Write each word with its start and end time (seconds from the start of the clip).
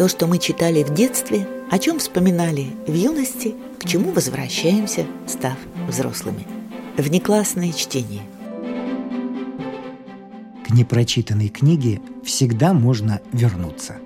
То, 0.00 0.08
что 0.08 0.26
мы 0.26 0.38
читали 0.38 0.82
в 0.82 0.94
детстве, 0.94 1.46
о 1.70 1.78
чем 1.78 1.98
вспоминали 1.98 2.68
в 2.86 2.94
юности, 2.94 3.54
к 3.78 3.86
чему 3.86 4.12
возвращаемся, 4.12 5.04
став 5.26 5.58
взрослыми. 5.86 6.46
Внеклассное 6.96 7.70
чтение. 7.72 8.22
К 10.66 10.70
непрочитанной 10.70 11.48
книге 11.50 12.00
всегда 12.24 12.72
можно 12.72 13.20
вернуться. 13.32 13.96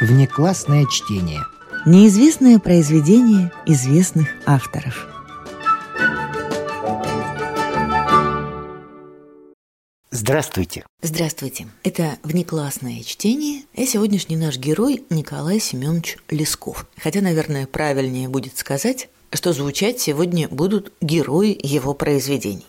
Внеклассное 0.00 0.86
чтение. 0.86 1.40
Неизвестное 1.84 2.60
произведение 2.60 3.50
известных 3.66 4.28
авторов– 4.46 5.08
Здравствуйте. 10.32 10.86
Здравствуйте. 11.02 11.68
Это 11.82 12.16
внеклассное 12.22 13.02
чтение, 13.02 13.64
и 13.74 13.84
сегодняшний 13.84 14.36
наш 14.36 14.56
герой 14.56 15.04
Николай 15.10 15.60
Семенович 15.60 16.16
Лесков. 16.30 16.86
Хотя, 16.96 17.20
наверное, 17.20 17.66
правильнее 17.66 18.30
будет 18.30 18.56
сказать, 18.56 19.10
что 19.30 19.52
звучать 19.52 20.00
сегодня 20.00 20.48
будут 20.48 20.94
герои 21.02 21.54
его 21.62 21.92
произведений. 21.92 22.64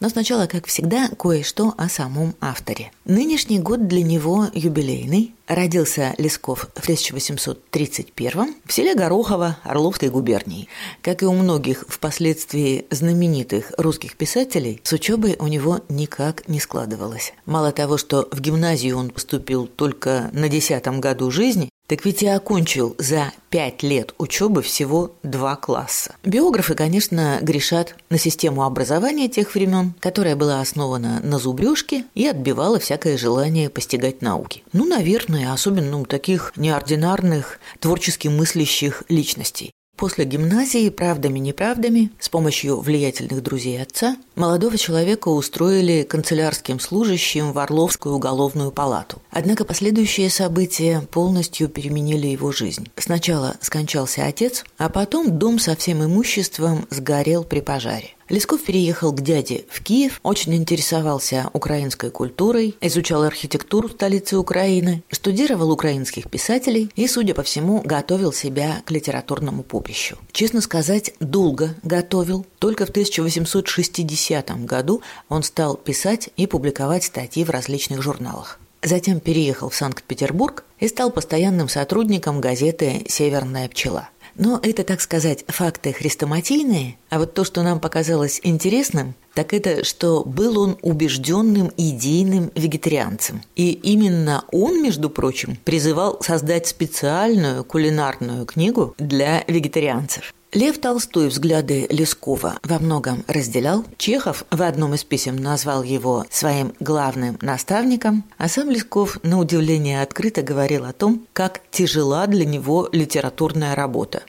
Но 0.00 0.08
сначала, 0.08 0.46
как 0.46 0.66
всегда, 0.66 1.08
кое-что 1.08 1.74
о 1.76 1.88
самом 1.88 2.34
авторе. 2.40 2.90
Нынешний 3.04 3.58
год 3.58 3.86
для 3.86 4.02
него 4.02 4.48
юбилейный. 4.52 5.34
Родился 5.46 6.14
Лесков 6.18 6.70
в 6.74 6.82
1831 6.82 8.54
в 8.64 8.72
селе 8.72 8.94
Горохово 8.94 9.58
Орловской 9.64 10.08
губернии. 10.08 10.68
Как 11.02 11.22
и 11.22 11.26
у 11.26 11.32
многих 11.32 11.84
впоследствии 11.88 12.86
знаменитых 12.90 13.72
русских 13.76 14.16
писателей, 14.16 14.80
с 14.82 14.92
учебой 14.92 15.36
у 15.38 15.48
него 15.48 15.80
никак 15.88 16.48
не 16.48 16.58
складывалось. 16.58 17.34
Мало 17.44 17.72
того, 17.72 17.98
что 17.98 18.28
в 18.32 18.40
гимназию 18.40 18.96
он 18.96 19.10
поступил 19.10 19.66
только 19.66 20.30
на 20.32 20.48
десятом 20.48 21.00
году 21.00 21.30
жизни, 21.30 21.68
так 21.92 22.06
ведь 22.06 22.22
я 22.22 22.36
окончил 22.36 22.96
за 22.96 23.34
пять 23.50 23.82
лет 23.82 24.14
учебы 24.16 24.62
всего 24.62 25.12
два 25.22 25.56
класса. 25.56 26.14
Биографы, 26.24 26.74
конечно, 26.74 27.38
грешат 27.42 27.96
на 28.08 28.16
систему 28.16 28.62
образования 28.62 29.28
тех 29.28 29.54
времен, 29.54 29.92
которая 30.00 30.34
была 30.34 30.62
основана 30.62 31.20
на 31.22 31.38
зубрежке 31.38 32.06
и 32.14 32.26
отбивала 32.26 32.78
всякое 32.78 33.18
желание 33.18 33.68
постигать 33.68 34.22
науки. 34.22 34.62
Ну, 34.72 34.86
наверное, 34.86 35.52
особенно 35.52 36.00
у 36.00 36.06
таких 36.06 36.54
неординарных, 36.56 37.60
творчески 37.78 38.26
мыслящих 38.26 39.04
личностей. 39.10 39.74
После 39.96 40.24
гимназии 40.24 40.88
правдами-неправдами 40.88 42.10
с 42.18 42.28
помощью 42.28 42.80
влиятельных 42.80 43.42
друзей 43.42 43.80
отца 43.80 44.16
молодого 44.34 44.76
человека 44.76 45.28
устроили 45.28 46.02
канцелярским 46.02 46.80
служащим 46.80 47.52
в 47.52 47.58
Орловскую 47.58 48.14
уголовную 48.16 48.72
палату. 48.72 49.22
Однако 49.30 49.64
последующие 49.64 50.30
события 50.30 51.02
полностью 51.10 51.68
переменили 51.68 52.26
его 52.26 52.50
жизнь. 52.52 52.88
Сначала 52.96 53.56
скончался 53.60 54.26
отец, 54.26 54.64
а 54.78 54.88
потом 54.88 55.38
дом 55.38 55.58
со 55.58 55.76
всем 55.76 56.04
имуществом 56.04 56.86
сгорел 56.90 57.44
при 57.44 57.60
пожаре. 57.60 58.14
Лесков 58.32 58.62
переехал 58.62 59.12
к 59.12 59.20
дяде 59.20 59.66
в 59.68 59.82
Киев, 59.82 60.18
очень 60.22 60.54
интересовался 60.54 61.50
украинской 61.52 62.10
культурой, 62.10 62.74
изучал 62.80 63.24
архитектуру 63.24 63.90
столицы 63.90 64.38
Украины, 64.38 65.02
штудировал 65.10 65.70
украинских 65.70 66.30
писателей 66.30 66.90
и, 66.96 67.06
судя 67.06 67.34
по 67.34 67.42
всему, 67.42 67.82
готовил 67.84 68.32
себя 68.32 68.80
к 68.86 68.90
литературному 68.90 69.62
поприщу. 69.62 70.16
Честно 70.32 70.62
сказать, 70.62 71.12
долго 71.20 71.74
готовил. 71.82 72.46
Только 72.58 72.86
в 72.86 72.88
1860 72.88 74.64
году 74.64 75.02
он 75.28 75.42
стал 75.42 75.76
писать 75.76 76.30
и 76.38 76.46
публиковать 76.46 77.04
статьи 77.04 77.44
в 77.44 77.50
различных 77.50 78.00
журналах. 78.00 78.58
Затем 78.82 79.20
переехал 79.20 79.68
в 79.68 79.74
Санкт-Петербург 79.74 80.64
и 80.80 80.88
стал 80.88 81.10
постоянным 81.10 81.68
сотрудником 81.68 82.40
газеты 82.40 83.04
«Северная 83.08 83.68
пчела». 83.68 84.08
Но 84.36 84.58
это, 84.62 84.84
так 84.84 85.00
сказать, 85.00 85.44
факты 85.48 85.92
хрестоматийные, 85.92 86.96
а 87.10 87.18
вот 87.18 87.34
то, 87.34 87.44
что 87.44 87.62
нам 87.62 87.80
показалось 87.80 88.40
интересным, 88.42 89.14
так 89.34 89.54
это, 89.54 89.84
что 89.84 90.24
был 90.24 90.58
он 90.60 90.78
убежденным 90.82 91.72
идейным 91.76 92.50
вегетарианцем. 92.54 93.42
И 93.56 93.72
именно 93.72 94.44
он, 94.52 94.82
между 94.82 95.10
прочим, 95.10 95.56
призывал 95.64 96.18
создать 96.22 96.66
специальную 96.66 97.64
кулинарную 97.64 98.44
книгу 98.46 98.94
для 98.98 99.44
вегетарианцев. 99.46 100.34
Лев 100.54 100.78
Толстой 100.78 101.28
взгляды 101.28 101.86
Лескова 101.88 102.58
во 102.62 102.78
многом 102.78 103.24
разделял. 103.26 103.86
Чехов 103.96 104.44
в 104.50 104.60
одном 104.60 104.92
из 104.92 105.02
писем 105.02 105.36
назвал 105.36 105.82
его 105.82 106.26
своим 106.28 106.74
главным 106.78 107.38
наставником, 107.40 108.24
а 108.36 108.50
сам 108.50 108.68
Лесков, 108.68 109.18
на 109.22 109.38
удивление 109.38 110.02
открыто, 110.02 110.42
говорил 110.42 110.84
о 110.84 110.92
том, 110.92 111.26
как 111.32 111.62
тяжела 111.70 112.26
для 112.26 112.44
него 112.44 112.90
литературная 112.92 113.74
работа. 113.74 114.24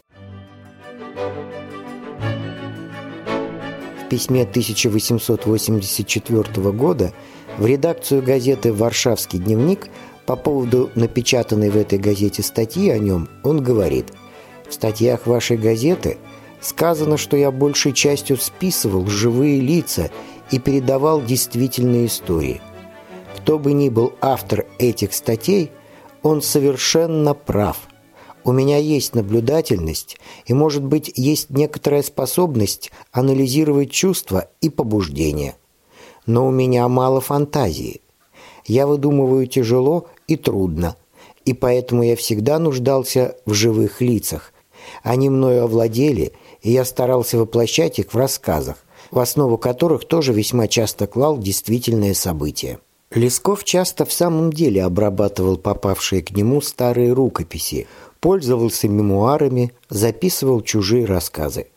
В 4.06 4.10
письме 4.10 4.44
1884 4.44 6.72
года 6.72 7.12
в 7.58 7.66
редакцию 7.66 8.24
газеты 8.24 8.72
«Варшавский 8.72 9.40
дневник» 9.40 9.90
по 10.26 10.38
поводу 10.38 10.90
напечатанной 10.96 11.70
в 11.70 11.76
этой 11.76 12.00
газете 12.00 12.44
статьи 12.44 12.90
о 12.92 12.98
нем 12.98 13.28
он 13.44 13.62
говорит– 13.62 14.06
в 14.74 14.76
статьях 14.76 15.28
вашей 15.28 15.56
газеты 15.56 16.18
сказано, 16.60 17.18
что 17.18 17.38
я 17.38 17.52
большей 17.52 17.94
частью 17.94 18.38
списывал 18.38 19.06
живые 19.06 19.60
лица 19.62 20.10
и 20.50 20.58
передавал 20.58 21.22
действительные 21.22 22.08
истории. 22.08 22.60
Кто 23.38 23.60
бы 23.60 23.74
ни 23.74 23.90
был 23.90 24.14
автор 24.20 24.66
этих 24.80 25.14
статей, 25.14 25.70
он 26.24 26.42
совершенно 26.42 27.36
прав. 27.36 27.82
У 28.44 28.52
меня 28.52 28.78
есть 28.78 29.14
наблюдательность 29.14 30.18
и, 30.48 30.56
может 30.56 30.84
быть, 30.84 31.12
есть 31.16 31.52
некоторая 31.52 32.02
способность 32.02 32.92
анализировать 33.12 33.92
чувства 33.92 34.50
и 34.60 34.70
побуждения. 34.72 35.56
Но 36.26 36.48
у 36.48 36.52
меня 36.52 36.88
мало 36.88 37.22
фантазии. 37.22 38.02
Я 38.66 38.88
выдумываю 38.88 39.46
тяжело 39.46 40.08
и 40.28 40.36
трудно, 40.36 40.96
и 41.46 41.54
поэтому 41.54 42.02
я 42.02 42.16
всегда 42.16 42.58
нуждался 42.58 43.36
в 43.46 43.54
живых 43.54 44.02
лицах, 44.02 44.53
они 45.04 45.30
мною 45.30 45.64
овладели, 45.64 46.34
и 46.62 46.72
я 46.72 46.86
старался 46.86 47.38
воплощать 47.38 48.00
их 48.00 48.14
в 48.14 48.18
рассказах, 48.18 48.78
в 49.12 49.20
основу 49.20 49.58
которых 49.58 50.06
тоже 50.06 50.34
весьма 50.34 50.68
часто 50.68 51.08
клал 51.08 51.38
действительные 51.38 52.16
события. 52.16 52.80
Лесков 53.12 53.64
часто 53.64 54.06
в 54.06 54.14
самом 54.14 54.52
деле 54.52 54.84
обрабатывал 54.84 55.58
попавшие 55.58 56.24
к 56.24 56.32
нему 56.32 56.62
старые 56.62 57.14
рукописи, 57.14 57.88
пользовался 58.20 58.88
мемуарами, 58.88 59.72
записывал 59.90 60.62
чужие 60.62 61.06
рассказы. 61.06 61.68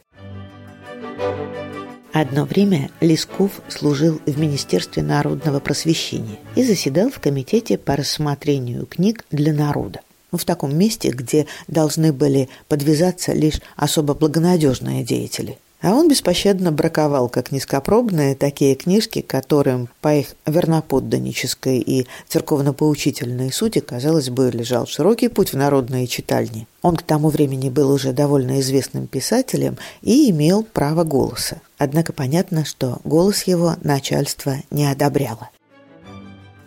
Одно 2.12 2.46
время 2.46 2.90
Лесков 3.02 3.50
служил 3.68 4.18
в 4.24 4.40
Министерстве 4.40 5.02
народного 5.02 5.60
просвещения 5.60 6.38
и 6.54 6.62
заседал 6.62 7.10
в 7.10 7.20
комитете 7.20 7.76
по 7.76 7.94
рассмотрению 7.94 8.86
книг 8.86 9.26
для 9.30 9.52
народа 9.52 10.00
в 10.32 10.44
таком 10.44 10.76
месте, 10.76 11.10
где 11.10 11.47
должны 11.69 12.12
были 12.12 12.48
подвязаться 12.69 13.32
лишь 13.32 13.60
особо 13.76 14.14
благонадежные 14.14 15.04
деятели. 15.04 15.59
А 15.82 15.94
он 15.94 16.09
беспощадно 16.09 16.72
браковал 16.72 17.28
как 17.28 17.53
низкопробные 17.53 18.34
такие 18.34 18.75
книжки, 18.75 19.20
которым 19.20 19.88
по 20.00 20.15
их 20.15 20.34
верноподданнической 20.47 21.78
и 21.78 22.06
церковно-поучительной 22.28 23.53
сути, 23.53 23.81
казалось 23.81 24.31
бы, 24.31 24.50
лежал 24.50 24.86
широкий 24.86 25.28
путь 25.28 25.53
в 25.53 25.56
народные 25.56 26.06
читальни. 26.06 26.66
Он 26.82 26.97
к 26.97 27.03
тому 27.03 27.28
времени 27.28 27.69
был 27.69 27.91
уже 27.91 28.12
довольно 28.12 28.60
известным 28.60 29.06
писателем 29.06 29.76
и 30.00 30.31
имел 30.31 30.65
право 30.65 31.04
голоса. 31.04 31.60
Однако 31.78 32.12
понятно, 32.15 32.65
что 32.65 32.98
голос 33.04 33.42
его 33.42 33.76
начальство 33.82 34.56
не 34.71 34.91
одобряло 34.91 35.50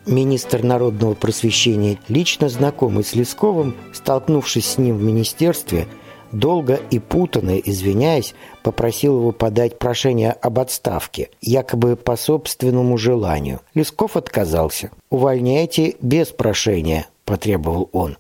министр 0.10 0.64
народного 0.64 1.14
просвещения, 1.14 1.98
лично 2.08 2.50
знакомый 2.50 3.04
с 3.04 3.16
Лесковым, 3.16 3.76
столкнувшись 3.94 4.66
с 4.66 4.78
ним 4.78 4.98
в 4.98 5.04
министерстве, 5.04 5.88
долго 6.32 6.80
и 6.90 7.00
путанно, 7.00 7.58
извиняясь, 7.58 8.34
попросил 8.64 9.18
его 9.18 9.32
подать 9.32 9.80
прошение 9.80 10.32
об 10.32 10.60
отставке, 10.60 11.30
якобы 11.42 11.96
по 11.96 12.16
собственному 12.16 12.98
желанию. 12.98 13.62
Лесков 13.74 14.18
отказался. 14.18 14.92
«Увольняйте 15.10 15.96
без 16.02 16.28
прошения»,– 16.28 17.08
потребовал 17.26 17.90
он. 17.92 18.18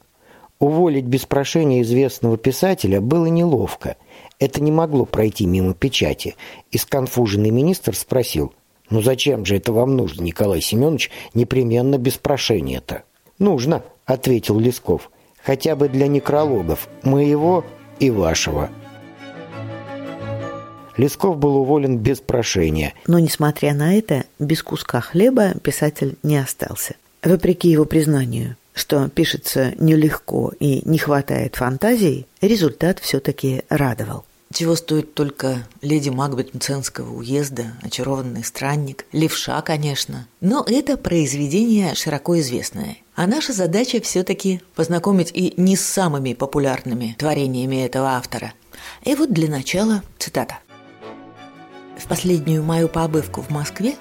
Уволить 0.59 1.06
без 1.06 1.25
прошения 1.25 1.81
известного 1.81 2.38
писателя 2.38 3.00
было 3.00 3.27
неловко. 3.27 3.95
Это 4.39 4.62
не 4.62 4.71
могло 4.71 5.06
пройти 5.06 5.45
мимо 5.45 5.74
печати. 5.74 6.36
И 6.71 6.77
сконфуженный 6.77 7.50
министр 7.50 7.95
спросил, 7.95 8.53
ну 8.89 9.01
зачем 9.01 9.45
же 9.45 9.57
это 9.57 9.71
вам 9.71 9.95
нужно, 9.95 10.24
Николай 10.24 10.62
Семенович, 10.62 11.12
непременно 11.33 11.97
без 11.97 12.18
прошения-то? 12.18 13.03
Нужно, 13.38 13.83
ответил 14.06 14.59
Лесков, 14.59 15.12
хотя 15.44 15.75
бы 15.75 15.89
для 15.89 16.07
некрологов, 16.07 16.88
моего 17.03 17.63
и 18.00 18.09
вашего. 18.09 18.69
Лесков 20.97 21.38
был 21.38 21.56
уволен 21.57 21.97
без 21.97 22.19
прошения. 22.19 22.94
Но, 23.07 23.19
несмотря 23.19 23.74
на 23.74 23.97
это, 23.97 24.25
без 24.38 24.62
куска 24.62 25.00
хлеба 25.00 25.53
писатель 25.63 26.18
не 26.24 26.38
остался. 26.38 26.95
Вопреки 27.24 27.69
его 27.69 27.86
признанию, 27.86 28.57
что 28.74 29.07
пишется 29.07 29.74
нелегко 29.77 30.51
и 30.59 30.81
не 30.83 30.97
хватает 30.97 31.56
фантазии, 31.56 32.25
результат 32.41 33.00
все-таки 33.00 33.62
радовал. 33.69 34.25
Чего 34.51 34.75
стоит 34.75 35.13
только 35.13 35.68
леди 35.81 36.10
Макбет 36.10 36.56
Мценского 36.56 37.13
уезда, 37.13 37.74
очарованный 37.84 38.44
странник, 38.44 39.06
левша, 39.12 39.62
конечно. 39.62 40.28
Но 40.42 40.66
это 40.68 40.98
произведение 40.98 41.94
широко 41.94 42.40
известное. 42.40 42.98
А 43.16 43.28
наша 43.28 43.54
задача 43.54 44.01
все-таки 44.01 44.62
познакомить 44.75 45.30
и 45.34 45.54
не 45.57 45.75
с 45.75 45.81
самыми 45.81 46.34
популярными 46.34 47.16
творениями 47.19 47.86
этого 47.86 48.10
автора. 48.10 48.54
И 49.04 49.13
вот 49.13 49.31
для 49.31 49.50
начала 49.50 50.01
цитата. 50.18 50.60
В 51.98 52.07
последнюю 52.07 52.63
мою 52.63 52.88
побывку 52.88 53.42
в 53.42 53.51
Москве 53.51 53.96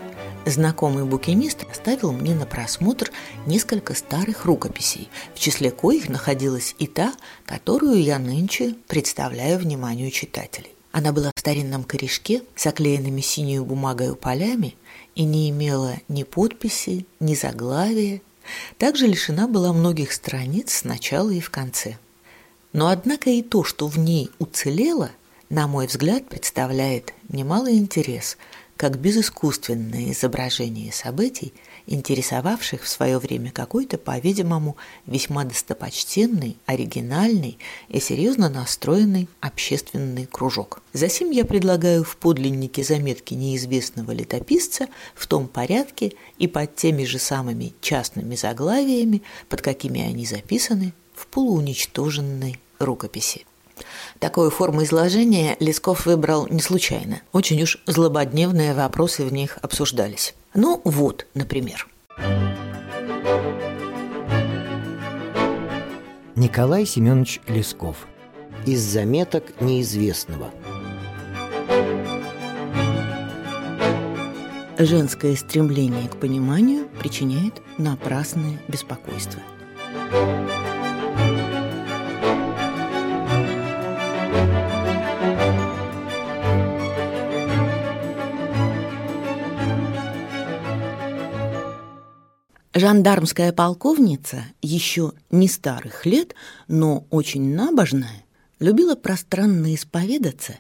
знакомый 0.51 1.05
букинист 1.05 1.65
оставил 1.71 2.13
мне 2.13 2.35
на 2.35 2.47
просмотр 2.47 3.11
несколько 3.47 3.95
старых 3.95 4.45
рукописей, 4.45 5.09
в 5.35 5.39
числе 5.39 5.71
коих 5.71 6.09
находилась 6.09 6.75
и 6.79 6.87
та, 6.87 7.15
которую 7.47 8.03
я 8.03 8.19
нынче 8.19 8.75
представляю 8.87 9.59
вниманию 9.59 10.11
читателей. 10.11 10.71
Она 10.93 11.13
была 11.13 11.31
в 11.35 11.41
старинном 11.41 11.85
корешке 11.85 12.43
с 12.57 12.67
оклеенными 12.67 13.21
синюю 13.21 13.65
бумагой 13.65 14.17
полями 14.17 14.75
и 15.15 15.25
не 15.25 15.51
имела 15.51 15.97
ни 16.09 16.23
подписи, 16.23 17.07
ни 17.21 17.35
заглавия, 17.35 18.21
также 18.79 19.07
лишена 19.07 19.47
была 19.47 19.73
многих 19.73 20.13
страниц 20.13 20.73
сначала 20.73 21.31
и 21.31 21.41
в 21.41 21.51
конце. 21.51 21.99
Но 22.73 22.89
однако 22.89 23.31
и 23.31 23.43
то, 23.43 23.65
что 23.65 23.87
в 23.87 23.99
ней 23.99 24.31
уцелело, 24.39 25.11
на 25.51 25.67
мой 25.67 25.87
взгляд, 25.87 26.29
представляет 26.29 27.15
немалый 27.29 27.79
интерес, 27.79 28.37
как 28.79 28.97
безыскусственное 28.97 30.13
изображение 30.13 30.93
событий, 30.93 31.53
интересовавших 31.89 32.85
в 32.85 32.89
свое 32.89 33.19
время 33.19 33.51
какой-то, 33.51 33.99
по-видимому, 33.99 34.77
весьма 35.05 35.43
достопочтенный, 35.45 36.57
оригинальный 36.65 37.59
и 37.89 37.99
серьезно 37.99 38.49
настроенный 38.49 39.29
общественный 39.41 40.27
кружок. 40.27 40.81
Засим 40.93 41.33
я 41.33 41.45
предлагаю 41.45 42.05
в 42.05 42.17
подлиннике 42.17 42.85
заметки 42.85 43.35
неизвестного 43.35 44.13
летописца 44.13 44.87
в 45.17 45.27
том 45.27 45.49
порядке 45.49 46.13
и 46.39 46.47
под 46.47 46.77
теми 46.77 47.03
же 47.03 47.19
самыми 47.19 47.75
частными 47.81 48.37
заглавиями, 48.37 49.23
под 49.49 49.61
какими 49.61 50.01
они 50.03 50.25
записаны 50.25 50.93
в 51.17 51.27
полууничтоженной 51.27 52.61
рукописи. 52.79 53.48
Такую 54.19 54.51
форму 54.51 54.83
изложения 54.85 55.57
Лесков 55.61 56.07
выбрал 56.07 56.47
не 56.49 56.61
случайно. 56.61 57.23
Очень 57.33 57.63
уж 57.63 57.79
злободневные 57.87 58.75
вопросы 58.75 59.25
в 59.25 59.33
них 59.33 59.59
обсуждались. 59.63 60.35
Ну 60.55 60.81
вот, 60.85 61.27
например. 61.35 61.89
Николай 66.37 66.87
Семенович 66.87 67.41
Лесков. 67.49 68.07
Из 68.65 68.81
заметок 68.81 69.61
неизвестного. 69.61 70.51
Женское 74.79 75.35
стремление 75.35 76.09
к 76.09 76.17
пониманию 76.21 76.89
причиняет 77.01 77.61
напрасное 77.79 78.61
беспокойство. 78.69 79.43
Жандармская 92.79 93.53
полковница, 93.53 94.45
еще 94.63 95.13
не 95.33 95.49
старых 95.49 96.07
лет, 96.07 96.37
но 96.69 97.07
очень 97.11 97.53
набожная, 97.57 98.25
любила 98.61 98.95
пространно 98.95 99.75
исповедаться 99.75 100.55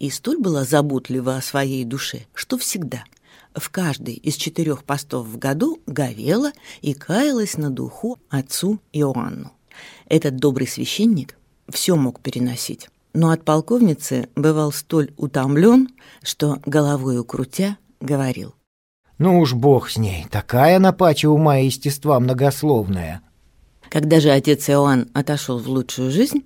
и 0.00 0.10
столь 0.10 0.38
была 0.38 0.64
заботлива 0.64 1.36
о 1.36 1.42
своей 1.42 1.84
душе, 1.84 2.26
что 2.34 2.58
всегда 2.58 3.04
в 3.54 3.70
каждый 3.70 4.14
из 4.14 4.34
четырех 4.34 4.82
постов 4.82 5.28
в 5.28 5.38
году 5.38 5.80
говела 5.86 6.50
и 6.82 6.92
каялась 6.92 7.56
на 7.56 7.70
духу 7.70 8.18
отцу 8.30 8.80
Иоанну. 8.92 9.52
Этот 10.06 10.38
добрый 10.38 10.66
священник 10.66 11.38
все 11.68 11.94
мог 11.94 12.18
переносить, 12.18 12.88
но 13.12 13.30
от 13.30 13.44
полковницы 13.44 14.28
бывал 14.34 14.72
столь 14.72 15.12
утомлен, 15.16 15.88
что 16.24 16.60
головою 16.66 17.24
крутя 17.24 17.76
говорил 18.00 18.56
ну 19.20 19.38
уж 19.38 19.52
бог 19.52 19.90
с 19.90 19.98
ней, 19.98 20.26
такая 20.30 20.78
напача 20.78 21.28
ума 21.28 21.58
и 21.58 21.66
естества 21.66 22.18
многословная. 22.18 23.20
Когда 23.90 24.18
же 24.18 24.30
отец 24.30 24.70
Иоанн 24.70 25.08
отошел 25.12 25.58
в 25.58 25.68
лучшую 25.68 26.10
жизнь, 26.10 26.44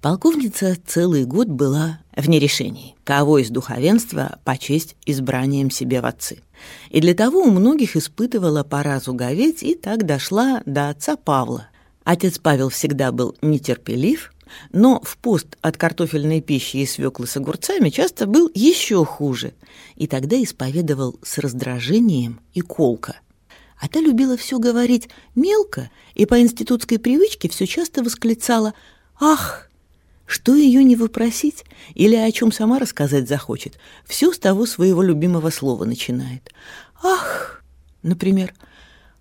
полковница 0.00 0.76
целый 0.84 1.24
год 1.24 1.46
была 1.46 2.00
в 2.16 2.28
нерешении, 2.28 2.96
кого 3.04 3.38
из 3.38 3.50
духовенства 3.50 4.40
почесть 4.44 4.96
избранием 5.06 5.70
себе 5.70 6.00
в 6.00 6.06
отцы. 6.06 6.38
И 6.90 7.00
для 7.00 7.14
того 7.14 7.42
у 7.42 7.50
многих 7.50 7.96
испытывала 7.96 8.64
пора 8.64 8.98
зуговеть 8.98 9.62
и 9.62 9.76
так 9.76 10.04
дошла 10.04 10.62
до 10.66 10.88
отца 10.88 11.14
Павла. 11.16 11.68
Отец 12.02 12.40
Павел 12.40 12.70
всегда 12.70 13.12
был 13.12 13.36
нетерпелив, 13.40 14.32
но 14.72 15.00
в 15.02 15.16
пост 15.18 15.56
от 15.60 15.76
картофельной 15.76 16.40
пищи 16.40 16.78
и 16.78 16.86
свеклы 16.86 17.26
с 17.26 17.36
огурцами 17.36 17.90
часто 17.90 18.26
был 18.26 18.50
еще 18.54 19.04
хуже, 19.04 19.54
и 19.94 20.06
тогда 20.06 20.42
исповедовал 20.42 21.18
с 21.22 21.38
раздражением 21.38 22.40
и 22.54 22.60
колко. 22.60 23.20
А 23.78 23.88
та 23.88 24.00
любила 24.00 24.36
все 24.36 24.58
говорить 24.58 25.08
мелко 25.34 25.90
и 26.14 26.26
по 26.26 26.40
институтской 26.40 26.98
привычке 26.98 27.48
все 27.48 27.66
часто 27.66 28.02
восклицала 28.02 28.74
«Ах!» 29.20 29.70
Что 30.26 30.56
ее 30.56 30.82
не 30.82 30.96
выпросить 30.96 31.64
или 31.94 32.16
о 32.16 32.32
чем 32.32 32.50
сама 32.50 32.80
рассказать 32.80 33.28
захочет, 33.28 33.78
все 34.04 34.32
с 34.32 34.38
того 34.40 34.66
своего 34.66 35.00
любимого 35.02 35.50
слова 35.50 35.84
начинает. 35.84 36.52
«Ах!» 37.00 37.62
Например, 38.02 38.52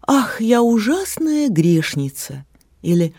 «Ах, 0.01 0.42
я 0.42 0.63
ужасная 0.63 1.50
грешница!» 1.50 2.45
или 2.81 3.13
«Ах, 3.13 3.16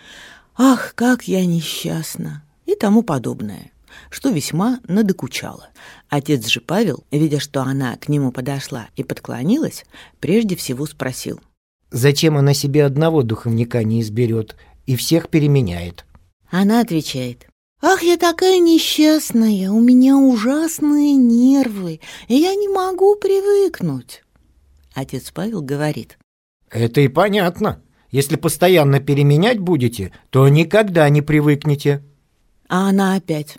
как 0.94 1.28
я 1.28 1.44
несчастна!» 1.44 2.42
и 2.66 2.74
тому 2.74 3.02
подобное, 3.02 3.70
что 4.10 4.30
весьма 4.30 4.80
надокучало. 4.86 5.68
Отец 6.08 6.46
же 6.46 6.60
Павел, 6.60 7.04
видя, 7.10 7.40
что 7.40 7.62
она 7.62 7.96
к 7.96 8.08
нему 8.08 8.32
подошла 8.32 8.88
и 8.96 9.04
подклонилась, 9.04 9.84
прежде 10.20 10.56
всего 10.56 10.84
спросил. 10.86 11.40
«Зачем 11.90 12.36
она 12.36 12.52
себе 12.52 12.84
одного 12.84 13.22
духовника 13.22 13.82
не 13.84 14.02
изберет 14.02 14.56
и 14.86 14.96
всех 14.96 15.30
переменяет?» 15.30 16.04
Она 16.50 16.80
отвечает. 16.80 17.46
«Ах, 17.80 18.02
я 18.02 18.16
такая 18.16 18.58
несчастная, 18.58 19.70
у 19.70 19.80
меня 19.80 20.16
ужасные 20.16 21.14
нервы, 21.14 22.00
и 22.26 22.34
я 22.34 22.54
не 22.54 22.68
могу 22.68 23.16
привыкнуть». 23.16 24.24
Отец 24.94 25.30
Павел 25.30 25.62
говорит. 25.62 26.18
«Это 26.70 27.00
и 27.00 27.08
понятно. 27.08 27.80
Если 28.10 28.36
постоянно 28.36 29.00
переменять 29.00 29.58
будете, 29.58 30.12
то 30.30 30.48
никогда 30.48 31.08
не 31.08 31.22
привыкнете. 31.22 32.02
А 32.68 32.88
она 32.88 33.14
опять. 33.14 33.58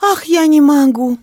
Ах, 0.00 0.24
я 0.24 0.46
не 0.46 0.60
могу. 0.60 1.18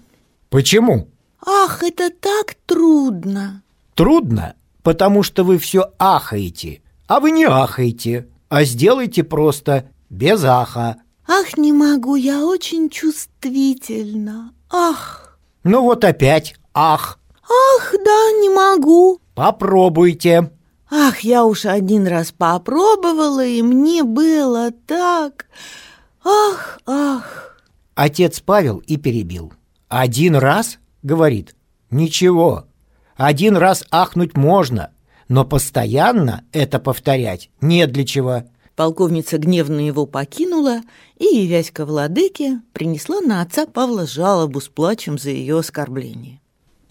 Почему? 0.50 1.07
Ах, 1.45 1.83
это 1.83 2.10
так 2.10 2.55
трудно. 2.65 3.62
Трудно, 3.95 4.55
потому 4.83 5.24
что 5.24 5.43
вы 5.43 5.57
все 5.57 5.91
ахаете. 5.98 6.81
А 7.07 7.19
вы 7.19 7.31
не 7.31 7.45
ахаете, 7.45 8.27
а 8.50 8.63
сделайте 8.63 9.24
просто 9.24 9.89
без 10.10 10.43
аха. 10.43 10.98
Ах, 11.27 11.57
не 11.57 11.74
могу, 11.74 12.15
я 12.15 12.45
очень 12.45 12.89
чувствительна. 12.89 14.53
Ах. 14.69 15.38
Ну 15.63 15.83
вот 15.83 16.03
опять 16.03 16.55
ах. 16.74 17.19
Ах, 17.43 17.93
да, 18.03 18.31
не 18.39 18.50
могу. 18.50 19.19
Попробуйте. 19.36 20.51
Ах, 20.93 21.21
я 21.21 21.45
уж 21.45 21.65
один 21.65 22.05
раз 22.05 22.33
попробовала, 22.33 23.45
и 23.45 23.62
мне 23.62 24.03
было 24.03 24.71
так... 24.86 25.45
Ах, 26.24 26.79
ах. 26.86 27.57
Отец 27.95 28.41
Павел 28.41 28.79
и 28.79 28.98
перебил. 28.98 29.53
Один 29.88 30.36
раз, 30.36 30.79
говорит, 31.01 31.55
ничего. 31.89 32.65
Один 33.15 33.55
раз 33.55 33.86
ахнуть 33.89 34.36
можно, 34.36 34.91
но 35.29 35.45
постоянно 35.45 36.43
это 36.51 36.77
повторять 36.77 37.50
не 37.62 37.88
для 37.88 38.05
чего. 38.05 38.43
Полковница 38.75 39.38
гневно 39.38 39.79
его 39.79 40.05
покинула 40.05 40.81
и, 41.17 41.24
явясь 41.24 41.71
ко 41.71 41.86
владыке, 41.86 42.62
принесла 42.74 43.21
на 43.21 43.41
отца 43.41 43.65
Павла 43.65 44.05
жалобу 44.05 44.60
с 44.60 44.67
плачем 44.67 45.17
за 45.17 45.29
ее 45.29 45.60
оскорбление. 45.60 46.41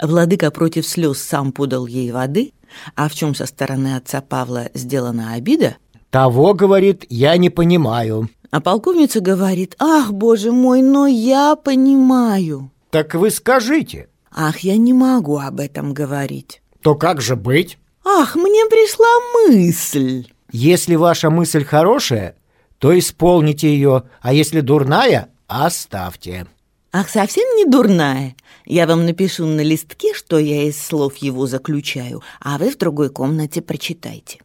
Владыка 0.00 0.50
против 0.50 0.86
слез 0.86 1.18
сам 1.18 1.52
подал 1.52 1.86
ей 1.86 2.10
воды, 2.12 2.52
а 2.96 3.08
в 3.08 3.14
чем 3.14 3.34
со 3.34 3.46
стороны 3.46 3.96
отца 3.96 4.20
Павла 4.20 4.68
сделана 4.74 5.34
обида? 5.34 5.76
Того, 6.10 6.54
говорит, 6.54 7.04
я 7.08 7.36
не 7.36 7.50
понимаю. 7.50 8.28
А 8.50 8.60
полковница 8.60 9.20
говорит, 9.20 9.76
ах, 9.78 10.12
боже 10.12 10.50
мой, 10.50 10.82
но 10.82 11.06
я 11.06 11.54
понимаю. 11.54 12.70
Так 12.90 13.14
вы 13.14 13.30
скажите. 13.30 14.08
Ах, 14.32 14.58
я 14.60 14.76
не 14.76 14.92
могу 14.92 15.38
об 15.38 15.60
этом 15.60 15.94
говорить. 15.94 16.62
То 16.82 16.94
как 16.96 17.20
же 17.20 17.36
быть? 17.36 17.78
Ах, 18.04 18.34
мне 18.34 18.66
пришла 18.66 19.06
мысль. 19.48 20.26
Если 20.50 20.96
ваша 20.96 21.30
мысль 21.30 21.64
хорошая, 21.64 22.36
то 22.78 22.98
исполните 22.98 23.68
ее, 23.68 24.04
а 24.20 24.32
если 24.32 24.60
дурная, 24.60 25.28
оставьте. 25.46 26.46
Ах, 26.92 27.08
совсем 27.08 27.44
не 27.56 27.66
дурная. 27.66 28.34
Я 28.70 28.86
вам 28.86 29.04
напишу 29.04 29.46
на 29.46 29.62
листке, 29.62 30.14
что 30.14 30.38
я 30.38 30.62
из 30.62 30.80
слов 30.80 31.16
его 31.16 31.48
заключаю, 31.48 32.22
а 32.40 32.56
вы 32.56 32.70
в 32.70 32.78
другой 32.78 33.10
комнате 33.10 33.62
прочитайте. 33.62 34.38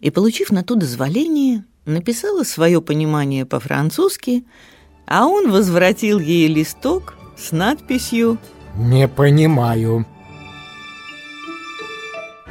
И, 0.00 0.10
получив 0.10 0.50
на 0.50 0.64
то 0.64 0.74
дозволение, 0.74 1.64
написала 1.84 2.42
свое 2.42 2.82
понимание 2.82 3.46
по-французски, 3.46 4.44
а 5.06 5.28
он 5.28 5.52
возвратил 5.52 6.18
ей 6.18 6.48
листок 6.48 7.14
с 7.38 7.52
надписью 7.52 8.38
«Не 8.76 9.06
понимаю». 9.06 10.04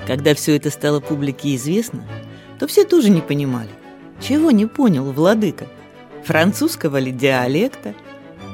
Когда 0.07 0.33
все 0.33 0.55
это 0.55 0.69
стало 0.69 1.01
публике 1.01 1.53
известно, 1.57 2.07
то 2.59 2.67
все 2.67 2.85
тоже 2.85 3.09
не 3.09 3.19
понимали. 3.19 3.71
Чего 4.21 4.51
не 4.51 4.67
понял 4.67 5.11
владыка? 5.11 5.67
Французского 6.23 6.95
ли 6.97 7.11
диалекта? 7.11 7.93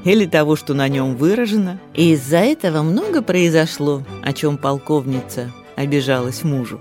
Или 0.05 0.27
того, 0.27 0.55
что 0.55 0.75
на 0.75 0.87
нем 0.87 1.15
выражено? 1.15 1.81
И 1.95 2.13
из-за 2.13 2.37
этого 2.37 2.83
много 2.83 3.23
произошло, 3.23 4.03
о 4.21 4.33
чем 4.33 4.59
полковница 4.59 5.51
обижалась 5.75 6.43
мужу. 6.43 6.79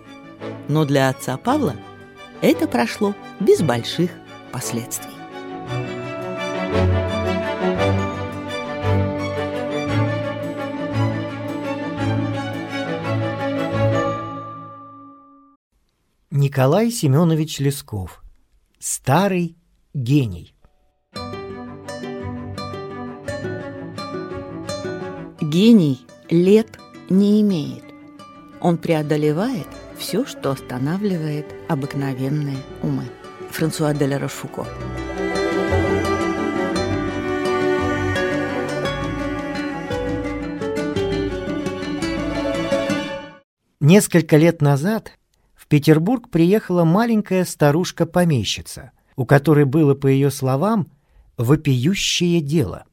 Но 0.69 0.85
для 0.85 1.09
отца 1.09 1.39
Павла 1.39 1.75
это 2.43 2.69
прошло 2.69 3.15
без 3.41 3.63
больших 3.63 4.11
последствий. 4.53 5.11
Николай 16.31 16.91
Семенович 16.91 17.61
Лесков. 17.61 18.23
Старый 18.79 19.57
гений. 19.95 20.54
Гений 25.55 26.05
лет 26.31 26.81
не 27.09 27.41
имеет. 27.41 27.85
Он 28.61 28.77
преодолевает 28.77 29.69
все, 29.97 30.27
что 30.27 30.51
останавливает 30.51 31.47
обыкновенные 31.69 32.57
умы. 32.83 33.05
Франсуа 33.53 33.95
де 33.95 34.05
Рошфуко. 34.17 34.67
Несколько 43.79 44.37
лет 44.37 44.61
назад 44.61 45.13
в 45.55 45.69
Петербург 45.69 46.31
приехала 46.31 46.83
маленькая 46.83 47.45
старушка-помещица, 47.45 48.91
у 49.15 49.25
которой 49.25 49.67
было, 49.67 49.95
по 49.95 50.09
ее 50.09 50.33
словам, 50.33 50.89
вопиющее 51.37 52.41
дело. 52.41 52.87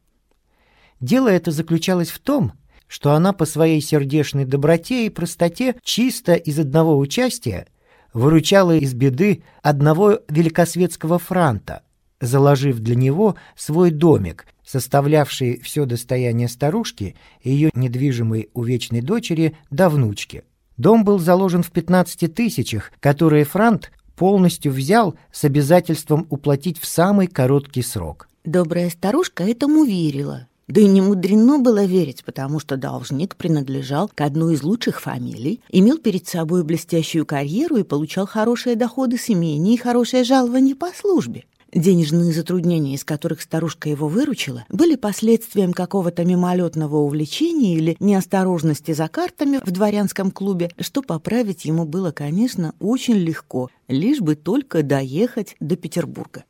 Дело 1.01 1.27
это 1.27 1.51
заключалось 1.51 2.09
в 2.09 2.19
том, 2.19 2.53
что 2.87 3.13
она 3.13 3.33
по 3.33 3.45
своей 3.45 3.81
сердечной 3.81 4.45
доброте 4.45 5.05
и 5.05 5.09
простоте 5.09 5.75
чисто 5.83 6.35
из 6.35 6.59
одного 6.59 6.97
участия 6.97 7.67
выручала 8.13 8.77
из 8.77 8.93
беды 8.93 9.43
одного 9.63 10.19
великосветского 10.27 11.17
франта, 11.17 11.83
заложив 12.19 12.79
для 12.79 12.95
него 12.95 13.35
свой 13.55 13.89
домик, 13.91 14.45
составлявший 14.65 15.59
все 15.61 15.85
достояние 15.85 16.49
старушки 16.49 17.15
и 17.41 17.51
ее 17.51 17.71
недвижимой 17.73 18.49
увечной 18.53 19.01
дочери 19.01 19.57
до 19.69 19.89
внучки. 19.89 20.43
Дом 20.77 21.03
был 21.03 21.19
заложен 21.19 21.63
в 21.63 21.71
15 21.71 22.33
тысячах, 22.33 22.91
которые 22.99 23.45
франт 23.45 23.91
полностью 24.15 24.71
взял 24.71 25.15
с 25.31 25.45
обязательством 25.45 26.27
уплатить 26.29 26.79
в 26.79 26.85
самый 26.85 27.27
короткий 27.27 27.81
срок. 27.81 28.27
Добрая 28.43 28.89
старушка 28.89 29.43
этому 29.43 29.83
верила. 29.83 30.47
Да 30.71 30.79
и 30.79 30.87
не 30.87 31.01
мудрено 31.01 31.59
было 31.59 31.83
верить, 31.83 32.23
потому 32.23 32.61
что 32.61 32.77
должник 32.77 33.35
принадлежал 33.35 34.07
к 34.07 34.21
одной 34.21 34.53
из 34.53 34.63
лучших 34.63 35.01
фамилий, 35.01 35.59
имел 35.67 35.97
перед 35.97 36.29
собой 36.29 36.63
блестящую 36.63 37.25
карьеру 37.25 37.75
и 37.75 37.83
получал 37.83 38.25
хорошие 38.25 38.77
доходы 38.77 39.17
с 39.17 39.29
имения 39.29 39.73
и 39.73 39.77
хорошее 39.77 40.23
жалование 40.23 40.73
по 40.73 40.87
службе. 40.95 41.43
Денежные 41.73 42.31
затруднения, 42.31 42.95
из 42.95 43.03
которых 43.03 43.41
старушка 43.41 43.89
его 43.89 44.07
выручила, 44.07 44.63
были 44.69 44.95
последствием 44.95 45.73
какого-то 45.73 46.23
мимолетного 46.23 46.95
увлечения 46.99 47.75
или 47.75 47.97
неосторожности 47.99 48.93
за 48.93 49.09
картами 49.09 49.59
в 49.61 49.71
дворянском 49.71 50.31
клубе, 50.31 50.71
что 50.79 51.01
поправить 51.01 51.65
ему 51.65 51.83
было, 51.83 52.11
конечно, 52.11 52.75
очень 52.79 53.15
легко, 53.15 53.69
лишь 53.89 54.21
бы 54.21 54.35
только 54.35 54.83
доехать 54.83 55.57
до 55.59 55.75
Петербурга. 55.75 56.45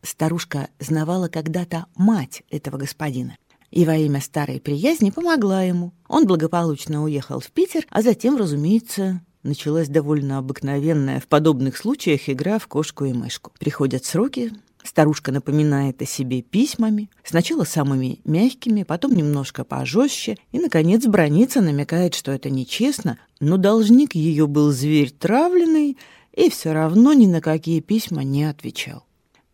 Старушка 0.00 0.70
знавала 0.78 1.28
когда-то 1.28 1.84
мать 1.96 2.44
этого 2.48 2.78
господина 2.78 3.36
и 3.70 3.84
во 3.84 3.96
имя 3.96 4.20
старой 4.20 4.60
приязни 4.60 5.10
помогла 5.10 5.62
ему. 5.62 5.92
Он 6.08 6.26
благополучно 6.26 7.02
уехал 7.02 7.40
в 7.40 7.50
Питер, 7.50 7.86
а 7.90 8.02
затем, 8.02 8.36
разумеется, 8.36 9.20
началась 9.42 9.88
довольно 9.88 10.38
обыкновенная 10.38 11.20
в 11.20 11.26
подобных 11.26 11.76
случаях 11.76 12.28
игра 12.28 12.58
в 12.58 12.66
кошку 12.66 13.04
и 13.04 13.12
мышку. 13.12 13.52
Приходят 13.58 14.04
сроки, 14.04 14.52
старушка 14.82 15.32
напоминает 15.32 16.00
о 16.02 16.06
себе 16.06 16.42
письмами, 16.42 17.10
сначала 17.24 17.64
самыми 17.64 18.20
мягкими, 18.24 18.82
потом 18.82 19.14
немножко 19.14 19.64
пожестче, 19.64 20.36
и, 20.52 20.58
наконец, 20.58 21.06
бронится, 21.06 21.60
намекает, 21.60 22.14
что 22.14 22.32
это 22.32 22.50
нечестно, 22.50 23.18
но 23.40 23.56
должник 23.56 24.14
ее 24.14 24.46
был 24.46 24.72
зверь 24.72 25.10
травленный 25.10 25.96
и 26.32 26.50
все 26.50 26.72
равно 26.72 27.12
ни 27.12 27.26
на 27.26 27.40
какие 27.40 27.80
письма 27.80 28.22
не 28.22 28.44
отвечал. 28.44 29.04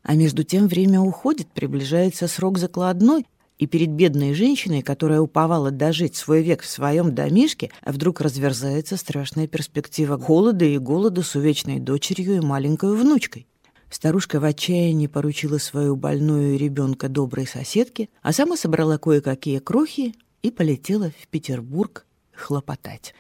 А 0.03 0.15
между 0.15 0.45
тем 0.45 0.69
время 0.69 1.01
уходит, 1.01 1.49
приближается 1.49 2.29
срок 2.29 2.59
закладной, 2.59 3.25
и 3.65 3.67
перед 3.67 3.89
бедной 3.89 4.35
женщиной, 4.35 4.83
которая 4.83 5.23
уповала 5.23 5.71
дожить 5.71 6.17
свой 6.17 6.43
век 6.43 6.61
в 6.61 6.69
своем 6.69 7.15
домишке, 7.15 7.71
вдруг 7.83 8.21
разверзается 8.21 8.99
страшная 8.99 9.47
перспектива 9.47 10.19
холода 10.19 10.67
и 10.67 10.77
голода 10.77 11.23
с 11.23 11.35
увечной 11.35 11.81
дочерью 11.81 12.37
и 12.37 12.41
маленькой 12.41 12.95
внучкой. 12.95 13.47
Старушка 13.89 14.39
в 14.39 14.45
отчаянии 14.45 15.07
поручила 15.07 15.57
свою 15.57 15.97
больную 15.97 16.59
ребенка 16.59 17.09
доброй 17.09 17.47
соседке, 17.47 18.11
а 18.21 18.35
сама 18.35 18.59
собрала 18.59 18.99
кое-какие 18.99 19.61
крохи 19.61 20.15
и 20.43 20.51
полетела 20.51 21.11
в 21.11 21.29
Петербург 21.29 22.05
хлопотать. 22.35 23.15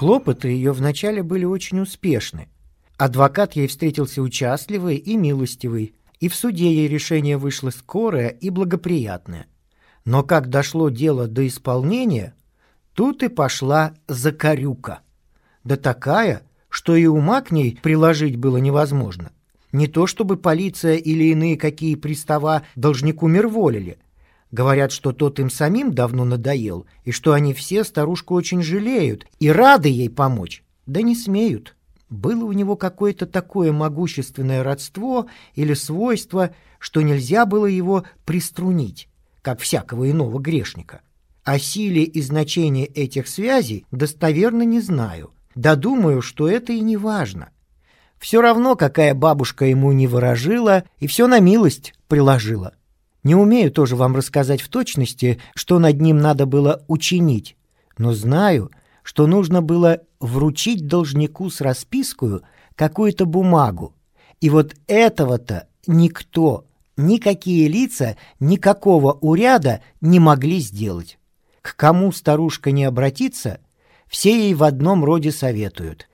Хлопоты 0.00 0.48
ее 0.48 0.72
вначале 0.72 1.22
были 1.22 1.44
очень 1.44 1.78
успешны. 1.80 2.48
Адвокат 2.96 3.54
ей 3.54 3.66
встретился 3.66 4.22
участливый 4.22 4.96
и 4.96 5.14
милостивый, 5.14 5.94
и 6.20 6.30
в 6.30 6.34
суде 6.34 6.72
ей 6.72 6.88
решение 6.88 7.36
вышло 7.36 7.68
скорое 7.68 8.28
и 8.28 8.48
благоприятное. 8.48 9.44
Но 10.06 10.22
как 10.22 10.48
дошло 10.48 10.88
дело 10.88 11.28
до 11.28 11.46
исполнения, 11.46 12.34
тут 12.94 13.22
и 13.22 13.28
пошла 13.28 13.92
закорюка. 14.08 15.00
Да 15.64 15.76
такая, 15.76 16.44
что 16.70 16.96
и 16.96 17.04
ума 17.04 17.42
к 17.42 17.50
ней 17.50 17.78
приложить 17.82 18.36
было 18.36 18.56
невозможно. 18.56 19.32
Не 19.70 19.86
то 19.86 20.06
чтобы 20.06 20.38
полиция 20.38 20.96
или 20.96 21.24
иные 21.24 21.58
какие 21.58 21.94
пристава 21.94 22.62
должнику 22.74 23.28
мирволили– 23.28 23.98
Говорят, 24.52 24.90
что 24.90 25.12
тот 25.12 25.38
им 25.38 25.48
самим 25.48 25.92
давно 25.92 26.24
надоел, 26.24 26.86
и 27.04 27.12
что 27.12 27.32
они 27.32 27.54
все 27.54 27.84
старушку 27.84 28.34
очень 28.34 28.62
жалеют 28.62 29.26
и 29.38 29.48
рады 29.50 29.88
ей 29.88 30.10
помочь. 30.10 30.64
Да 30.86 31.02
не 31.02 31.14
смеют. 31.14 31.76
Было 32.08 32.44
у 32.44 32.52
него 32.52 32.76
какое-то 32.76 33.26
такое 33.26 33.72
могущественное 33.72 34.64
родство 34.64 35.26
или 35.54 35.74
свойство, 35.74 36.50
что 36.80 37.02
нельзя 37.02 37.46
было 37.46 37.66
его 37.66 38.04
приструнить, 38.24 39.08
как 39.42 39.60
всякого 39.60 40.10
иного 40.10 40.40
грешника. 40.40 41.02
О 41.44 41.58
силе 41.58 42.02
и 42.02 42.20
значении 42.20 42.86
этих 42.86 43.28
связей 43.28 43.86
достоверно 43.92 44.62
не 44.62 44.80
знаю. 44.80 45.30
Да 45.54 45.76
думаю, 45.76 46.22
что 46.22 46.48
это 46.48 46.72
и 46.72 46.80
не 46.80 46.96
важно. 46.96 47.50
Все 48.18 48.42
равно, 48.42 48.74
какая 48.74 49.14
бабушка 49.14 49.64
ему 49.64 49.92
не 49.92 50.06
выражила, 50.06 50.84
и 50.98 51.06
все 51.06 51.28
на 51.28 51.38
милость 51.38 51.94
приложила. 52.08 52.74
Не 53.22 53.34
умею 53.34 53.70
тоже 53.70 53.96
вам 53.96 54.16
рассказать 54.16 54.60
в 54.60 54.68
точности, 54.68 55.40
что 55.54 55.78
над 55.78 56.00
ним 56.00 56.18
надо 56.18 56.46
было 56.46 56.84
учинить, 56.88 57.56
но 57.98 58.12
знаю, 58.12 58.70
что 59.02 59.26
нужно 59.26 59.60
было 59.62 60.00
вручить 60.20 60.86
должнику 60.86 61.50
с 61.50 61.60
распискою 61.60 62.42
какую-то 62.76 63.26
бумагу 63.26 63.94
И 64.40 64.48
вот 64.48 64.74
этого-то 64.86 65.68
никто, 65.86 66.66
никакие 66.96 67.68
лица, 67.68 68.16
никакого 68.38 69.12
уряда 69.12 69.82
не 70.00 70.18
могли 70.18 70.60
сделать. 70.60 71.18
К 71.60 71.76
кому 71.76 72.10
старушка 72.12 72.70
не 72.70 72.84
обратится, 72.84 73.60
все 74.06 74.30
ей 74.30 74.54
в 74.54 74.64
одном 74.64 75.04
роде 75.04 75.30
советуют. 75.30 76.08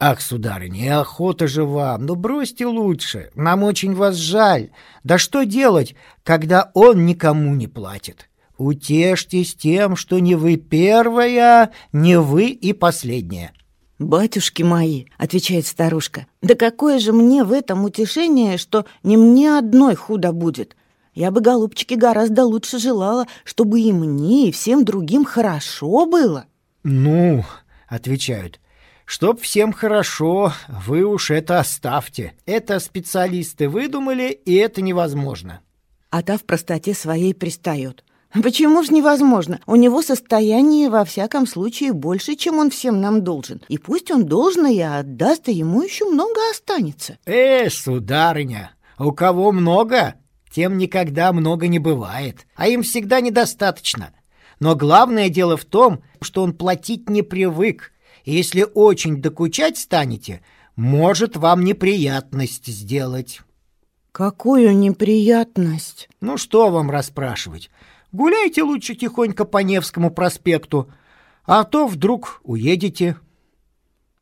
«Ах, 0.00 0.20
сударыня, 0.20 1.00
охота 1.00 1.48
же 1.48 1.64
вам, 1.64 2.06
ну 2.06 2.14
бросьте 2.14 2.66
лучше, 2.66 3.30
нам 3.34 3.64
очень 3.64 3.96
вас 3.96 4.14
жаль. 4.14 4.70
Да 5.02 5.18
что 5.18 5.42
делать, 5.42 5.96
когда 6.22 6.70
он 6.74 7.04
никому 7.04 7.52
не 7.56 7.66
платит? 7.66 8.30
Утешьтесь 8.58 9.56
тем, 9.56 9.96
что 9.96 10.20
не 10.20 10.36
вы 10.36 10.56
первая, 10.56 11.72
не 11.92 12.18
вы 12.20 12.50
и 12.50 12.72
последняя». 12.72 13.52
«Батюшки 13.98 14.62
мои»,— 14.62 15.06
отвечает 15.18 15.66
старушка, 15.66 16.28
«да 16.42 16.54
какое 16.54 17.00
же 17.00 17.12
мне 17.12 17.42
в 17.42 17.50
этом 17.50 17.84
утешение, 17.84 18.56
что 18.56 18.86
не 19.02 19.16
мне 19.16 19.58
одной 19.58 19.96
худо 19.96 20.30
будет? 20.30 20.76
Я 21.12 21.32
бы, 21.32 21.40
голубчики, 21.40 21.94
гораздо 21.94 22.44
лучше 22.44 22.78
желала, 22.78 23.26
чтобы 23.42 23.80
и 23.80 23.92
мне, 23.92 24.50
и 24.50 24.52
всем 24.52 24.84
другим 24.84 25.24
хорошо 25.24 26.06
было». 26.06 26.44
«Ну»,— 26.84 27.44
отвечают,— 27.88 28.60
«чтоб 29.08 29.40
всем 29.40 29.72
хорошо, 29.72 30.52
вы 30.68 31.02
уж 31.02 31.30
это 31.30 31.58
оставьте. 31.58 32.34
Это 32.44 32.78
специалисты 32.78 33.66
выдумали, 33.66 34.30
и 34.30 34.54
это 34.56 34.82
невозможно». 34.82 35.60
А 36.10 36.22
та 36.22 36.36
в 36.36 36.44
простоте 36.44 36.92
своей 36.92 37.34
пристает. 37.34 38.04
Почему 38.42 38.82
ж 38.82 38.90
невозможно? 38.90 39.60
У 39.66 39.76
него 39.76 40.02
состояние 40.02 40.90
во 40.90 41.06
всяком 41.06 41.46
случае 41.46 41.94
больше, 41.94 42.34
чем 42.34 42.58
он 42.58 42.68
всем 42.68 43.00
нам 43.00 43.24
должен. 43.24 43.62
И 43.68 43.78
пусть 43.78 44.10
он 44.10 44.26
должное 44.26 44.98
отдаст, 44.98 45.48
и 45.48 45.52
ему 45.52 45.82
еще 45.82 46.04
много 46.04 46.38
останется. 46.50 47.16
Э, 47.24 47.70
сударыня, 47.70 48.72
у 48.98 49.12
кого 49.12 49.52
много, 49.52 50.16
тем 50.50 50.76
никогда 50.76 51.32
много 51.32 51.66
не 51.66 51.78
бывает, 51.78 52.46
а 52.56 52.68
им 52.68 52.82
всегда 52.82 53.22
недостаточно. 53.22 54.10
Но 54.60 54.76
главное 54.76 55.30
дело 55.30 55.56
в 55.56 55.64
том, 55.64 56.02
что 56.20 56.42
он 56.42 56.52
платить 56.52 57.08
не 57.08 57.22
привык, 57.22 57.92
и 57.92 57.97
если 58.28 58.66
очень 58.74 59.22
докучать 59.22 59.78
станете, 59.78 60.42
может 60.76 61.36
вам 61.36 61.64
неприятность 61.64 62.66
сделать. 62.66 63.40
Какую 64.12 64.76
неприятность? 64.76 66.08
Ну 66.20 66.36
что 66.36 66.70
вам 66.70 66.90
расспрашивать? 66.90 67.70
Гуляйте 68.12 68.62
лучше 68.62 68.94
тихонько 68.94 69.44
по 69.44 69.58
Невскому 69.58 70.10
проспекту, 70.10 70.90
а 71.44 71.64
то 71.64 71.86
вдруг 71.86 72.40
уедете. 72.42 73.16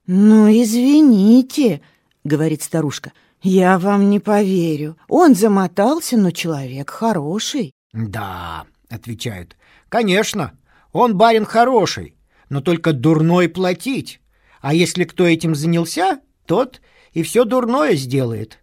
«Ну, 0.07 0.49
извините»,— 0.49 1.81
говорит 2.25 2.63
старушка,— 2.63 3.13
«я 3.43 3.79
вам 3.79 4.09
не 4.09 4.21
поверю. 4.21 4.97
Он 5.09 5.35
замотался, 5.35 6.17
но 6.17 6.31
человек 6.31 6.91
хороший». 6.91 7.73
«Да»,— 7.93 8.67
отвечают,— 8.89 9.57
«конечно, 9.89 10.53
он 10.93 11.17
барин 11.17 11.45
хороший, 11.45 12.16
но 12.49 12.61
только 12.61 12.93
дурной 12.93 13.49
платить. 13.49 14.21
А 14.61 14.75
если 14.75 15.05
кто 15.05 15.27
этим 15.27 15.55
занялся, 15.55 16.21
тот 16.47 16.81
и 17.13 17.23
все 17.23 17.45
дурное 17.45 17.95
сделает». 17.95 18.59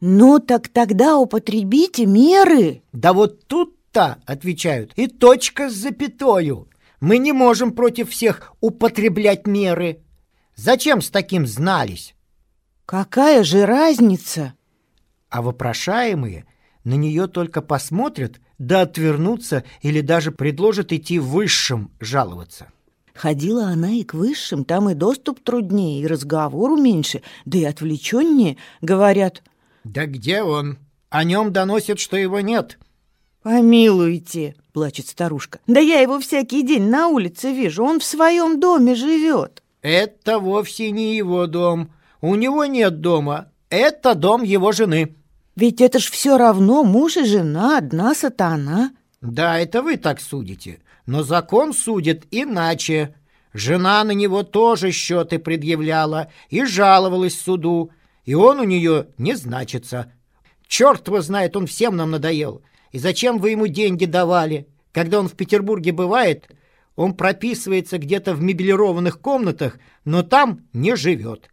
«Ну, 0.00 0.38
так 0.38 0.68
тогда 0.68 1.18
употребите 1.18 2.06
меры». 2.06 2.82
«Да 2.92 3.12
вот 3.12 3.46
тут 3.46 3.78
та, 3.90 4.18
отвечают, 4.26 4.92
и 4.96 5.08
точка 5.08 5.70
с 5.70 5.74
запятою. 5.74 6.68
Мы 7.00 7.18
не 7.18 7.32
можем 7.32 7.72
против 7.72 8.10
всех 8.10 8.52
употреблять 8.60 9.46
меры. 9.46 10.02
Зачем 10.56 11.00
с 11.00 11.10
таким 11.10 11.46
знались? 11.46 12.14
Какая 12.84 13.44
же 13.44 13.66
разница? 13.66 14.54
А 15.30 15.42
вопрошаемые 15.42 16.46
на 16.84 16.94
нее 16.94 17.28
только 17.28 17.60
посмотрят, 17.62 18.40
да 18.58 18.82
отвернутся 18.82 19.64
или 19.82 20.00
даже 20.00 20.32
предложат 20.32 20.92
идти 20.92 21.18
высшим 21.18 21.92
жаловаться. 22.00 22.72
Ходила 23.18 23.64
она 23.64 23.90
и 23.90 24.04
к 24.04 24.14
высшим, 24.14 24.64
там 24.64 24.90
и 24.90 24.94
доступ 24.94 25.40
труднее, 25.40 26.02
и 26.02 26.06
разговору 26.06 26.76
меньше, 26.76 27.22
да 27.46 27.58
и 27.58 27.64
отвлеченнее, 27.64 28.58
говорят. 28.80 29.42
Да 29.82 30.06
где 30.06 30.44
он? 30.44 30.78
О 31.10 31.24
нем 31.24 31.52
доносят, 31.52 31.98
что 31.98 32.16
его 32.16 32.38
нет. 32.38 32.78
«Помилуйте»,— 33.42 34.54
плачет 34.72 35.08
старушка. 35.08 35.58
«Да 35.66 35.80
я 35.80 36.00
его 36.00 36.20
всякий 36.20 36.62
день 36.62 36.88
на 36.88 37.08
улице 37.08 37.52
вижу, 37.52 37.82
он 37.82 37.98
в 37.98 38.04
своем 38.04 38.60
доме 38.60 38.94
живет». 38.94 39.64
«Это 39.82 40.38
вовсе 40.38 40.92
не 40.92 41.16
его 41.16 41.48
дом. 41.48 41.90
У 42.20 42.36
него 42.36 42.66
нет 42.66 43.00
дома. 43.00 43.50
Это 43.68 44.14
дом 44.14 44.44
его 44.44 44.70
жены». 44.70 45.16
«Ведь 45.56 45.80
это 45.80 45.98
ж 45.98 46.08
все 46.10 46.36
равно 46.36 46.84
муж 46.84 47.16
и 47.16 47.24
жена, 47.24 47.78
одна 47.78 48.14
сатана». 48.14 48.92
«Да, 49.20 49.58
это 49.58 49.82
вы 49.82 49.96
так 49.96 50.20
судите. 50.20 50.78
Но 51.08 51.22
закон 51.22 51.72
судит 51.72 52.26
иначе. 52.30 53.14
Жена 53.54 54.04
на 54.04 54.10
него 54.10 54.42
тоже 54.42 54.90
счеты 54.90 55.38
предъявляла 55.38 56.30
и 56.50 56.66
жаловалась 56.66 57.40
суду, 57.40 57.90
и 58.26 58.34
он 58.34 58.60
у 58.60 58.64
нее 58.64 59.06
не 59.16 59.34
значится. 59.34 60.12
Черт 60.66 61.08
его 61.08 61.22
знает, 61.22 61.56
он 61.56 61.66
всем 61.66 61.96
нам 61.96 62.10
надоел. 62.10 62.60
И 62.92 62.98
зачем 62.98 63.38
вы 63.38 63.52
ему 63.52 63.68
деньги 63.68 64.04
давали? 64.04 64.68
Когда 64.92 65.18
он 65.20 65.28
в 65.28 65.32
Петербурге 65.32 65.92
бывает, 65.92 66.46
он 66.94 67.14
прописывается 67.14 67.96
где-то 67.96 68.34
в 68.34 68.42
мебелированных 68.42 69.18
комнатах, 69.18 69.78
но 70.04 70.22
там 70.22 70.68
не 70.74 70.94
живет. 70.94 71.48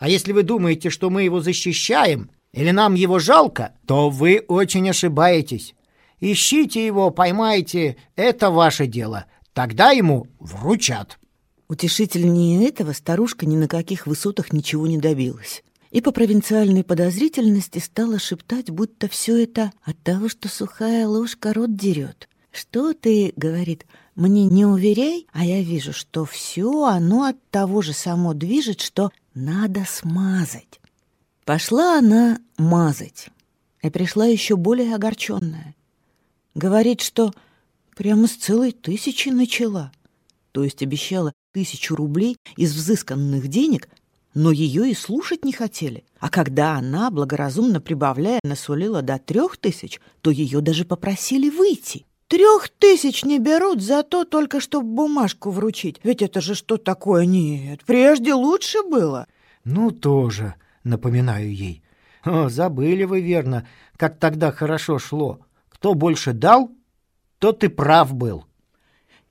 А 0.00 0.08
если 0.08 0.32
вы 0.32 0.42
думаете, 0.42 0.90
что 0.90 1.08
мы 1.08 1.22
его 1.22 1.40
защищаем 1.40 2.32
или 2.52 2.72
нам 2.72 2.94
его 2.94 3.20
жалко, 3.20 3.74
то 3.86 4.10
вы 4.10 4.44
очень 4.48 4.90
ошибаетесь. 4.90 5.76
Ищите 6.20 6.84
его, 6.84 7.10
поймайте, 7.10 7.96
это 8.16 8.50
ваше 8.50 8.86
дело. 8.86 9.26
Тогда 9.52 9.90
ему 9.90 10.26
вручат. 10.38 11.18
Утешительнее 11.68 12.68
этого 12.68 12.92
старушка 12.92 13.46
ни 13.46 13.56
на 13.56 13.68
каких 13.68 14.06
высотах 14.06 14.52
ничего 14.52 14.86
не 14.86 14.98
добилась 14.98 15.62
и 15.90 16.00
по 16.00 16.12
провинциальной 16.12 16.84
подозрительности 16.84 17.78
стала 17.78 18.18
шептать, 18.18 18.70
будто 18.70 19.08
все 19.08 19.42
это 19.42 19.72
от 19.82 19.98
того, 20.02 20.28
что 20.28 20.48
сухая 20.48 21.06
ложка 21.06 21.52
рот 21.52 21.76
дерет. 21.76 22.28
«Что 22.50 22.92
ты,— 22.92 23.32
говорит,— 23.36 23.86
мне 24.14 24.46
не 24.46 24.64
уверяй, 24.64 25.26
а 25.32 25.44
я 25.44 25.62
вижу, 25.62 25.92
что 25.92 26.24
все 26.24 26.84
оно 26.84 27.24
от 27.24 27.50
того 27.50 27.82
же 27.82 27.92
само 27.92 28.34
движет, 28.34 28.80
что 28.80 29.10
надо 29.34 29.84
смазать». 29.86 30.80
Пошла 31.44 31.98
она 31.98 32.40
мазать 32.56 33.28
и 33.82 33.90
пришла 33.90 34.26
еще 34.26 34.56
более 34.56 34.94
огорченная. 34.94 35.74
Говорит, 36.54 37.00
что 37.00 37.32
прямо 37.94 38.26
с 38.26 38.32
целой 38.32 38.72
тысячи 38.72 39.28
начала, 39.28 39.92
то 40.52 40.64
есть 40.64 40.82
обещала 40.82 41.32
тысячу 41.52 41.94
рублей 41.94 42.36
из 42.56 42.74
взысканных 42.74 43.48
денег 43.48 43.88
но 44.38 44.52
ее 44.52 44.88
и 44.88 44.94
слушать 44.94 45.44
не 45.44 45.52
хотели. 45.52 46.04
А 46.20 46.30
когда 46.30 46.74
она, 46.74 47.10
благоразумно 47.10 47.80
прибавляя, 47.80 48.38
насулила 48.44 49.02
до 49.02 49.18
трех 49.18 49.56
тысяч, 49.56 50.00
то 50.20 50.30
ее 50.30 50.60
даже 50.60 50.84
попросили 50.84 51.50
выйти. 51.50 52.06
Трех 52.28 52.68
тысяч 52.68 53.24
не 53.24 53.40
берут 53.40 53.82
за 53.82 54.04
то 54.04 54.24
только, 54.24 54.60
чтобы 54.60 54.88
бумажку 54.88 55.50
вручить. 55.50 55.98
Ведь 56.04 56.22
это 56.22 56.40
же 56.40 56.54
что 56.54 56.76
такое? 56.76 57.24
Нет, 57.24 57.80
прежде 57.84 58.34
лучше 58.34 58.82
было. 58.82 59.26
Ну, 59.64 59.90
тоже, 59.90 60.54
напоминаю 60.84 61.52
ей. 61.52 61.82
О, 62.24 62.48
забыли 62.48 63.04
вы, 63.04 63.22
верно, 63.22 63.66
как 63.96 64.18
тогда 64.18 64.52
хорошо 64.52 65.00
шло. 65.00 65.40
Кто 65.78 65.94
больше 65.94 66.32
дал, 66.32 66.72
тот 67.38 67.62
и 67.62 67.68
прав 67.68 68.12
был. 68.12 68.44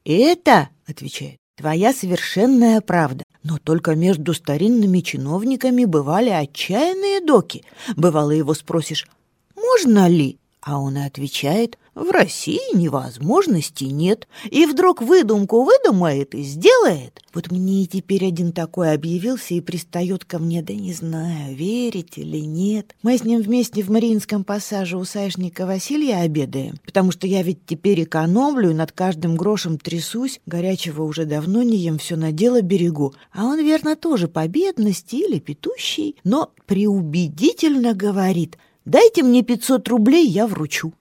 Это, 0.06 0.70
отвечает, 0.88 1.40
твоя 1.58 1.94
совершенная 1.94 2.80
правда. 2.80 3.26
Но 3.44 3.58
только 3.58 3.96
между 3.96 4.34
старинными 4.34 5.00
чиновниками 5.02 5.84
бывали 5.84 6.30
отчаянные 6.30 7.20
доки. 7.20 7.66
Бывало 7.98 8.32
его 8.32 8.54
спросишь 8.54 9.08
«Можно 9.56 10.08
ли?» 10.08 10.40
А 10.62 10.80
он 10.80 10.98
и 10.98 11.06
отвечает 11.06 11.78
«В 11.98 12.12
России 12.12 12.78
невозможности 12.78 13.86
нет». 13.86 14.28
И 14.52 14.68
вдруг 14.68 15.02
выдумку 15.02 15.64
выдумает 15.64 16.36
и 16.36 16.44
сделает. 16.44 17.24
Вот 17.34 17.50
мне 17.50 17.84
и 17.84 17.88
теперь 17.88 18.28
один 18.28 18.52
такой 18.52 18.94
объявился 18.94 19.56
и 19.56 19.62
пристает 19.62 20.24
ко 20.24 20.38
мне, 20.38 20.62
да 20.62 20.76
не 20.76 20.94
знаю, 20.94 21.56
верить 21.56 22.20
или 22.20 22.38
нет. 22.38 22.96
Мы 23.02 23.18
с 23.18 23.24
ним 23.24 23.42
вместе 23.42 23.82
в 23.82 23.90
Мариинском 23.90 24.44
пассаже 24.44 24.96
у 24.96 25.06
Саишника 25.06 25.66
Василия 25.66 26.18
обедаем, 26.18 26.76
потому 26.86 27.12
что 27.12 27.26
я 27.26 27.42
ведь 27.42 27.66
теперь 27.66 28.04
экономлю 28.04 28.70
и 28.70 28.76
над 28.76 28.92
каждым 28.92 29.36
грошем 29.36 29.80
трясусь, 29.80 30.40
горячего 30.46 31.02
уже 31.02 31.26
давно 31.26 31.64
не 31.64 31.78
ем, 31.78 31.98
все 31.98 32.16
на 32.16 32.32
дело 32.32 32.62
берегу. 32.62 33.16
А 33.34 33.46
он, 33.46 33.60
верно, 33.60 33.96
тоже 33.96 34.28
по 34.28 34.48
бедности 34.48 35.16
или 35.16 35.40
петущий, 35.40 36.16
но 36.24 36.52
преубедительно 36.68 37.96
говорит— 37.96 38.60
Дайте 38.88 39.22
мне 39.22 39.44
500 39.44 39.86
рублей, 39.90 40.26
я 40.26 40.48
вручу. 40.48 40.94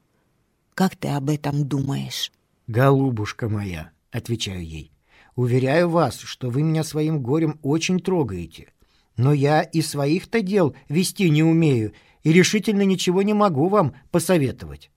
Как 0.77 0.95
ты 0.95 1.09
об 1.09 1.31
этом 1.31 1.67
думаешь? 1.67 2.31
Голубушка 2.67 3.49
моя, 3.49 3.93
отвечаю 4.11 4.63
ей, 4.63 4.93
уверяю 5.35 5.89
вас, 5.89 6.19
что 6.19 6.51
вы 6.51 6.63
меня 6.63 6.85
своим 6.85 7.23
горем 7.23 7.59
очень 7.63 7.99
трогаете. 7.99 8.75
Но 9.17 9.33
я 9.33 9.63
и 9.63 9.81
своих-то 9.81 10.43
дел 10.43 10.77
вести 10.91 11.31
не 11.31 11.43
умею 11.43 11.95
и 12.25 12.31
решительно 12.31 12.83
ничего 12.83 13.23
не 13.23 13.33
могу 13.33 13.69
вам 13.69 13.95
посоветовать. 14.11 14.91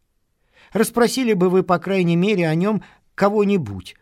Расспросили 0.73 1.31
бы 1.31 1.49
вы, 1.49 1.63
по 1.63 1.79
крайней 1.79 2.17
мере, 2.17 2.49
о 2.49 2.55
нем 2.55 2.83
кого-нибудь. 3.15 3.95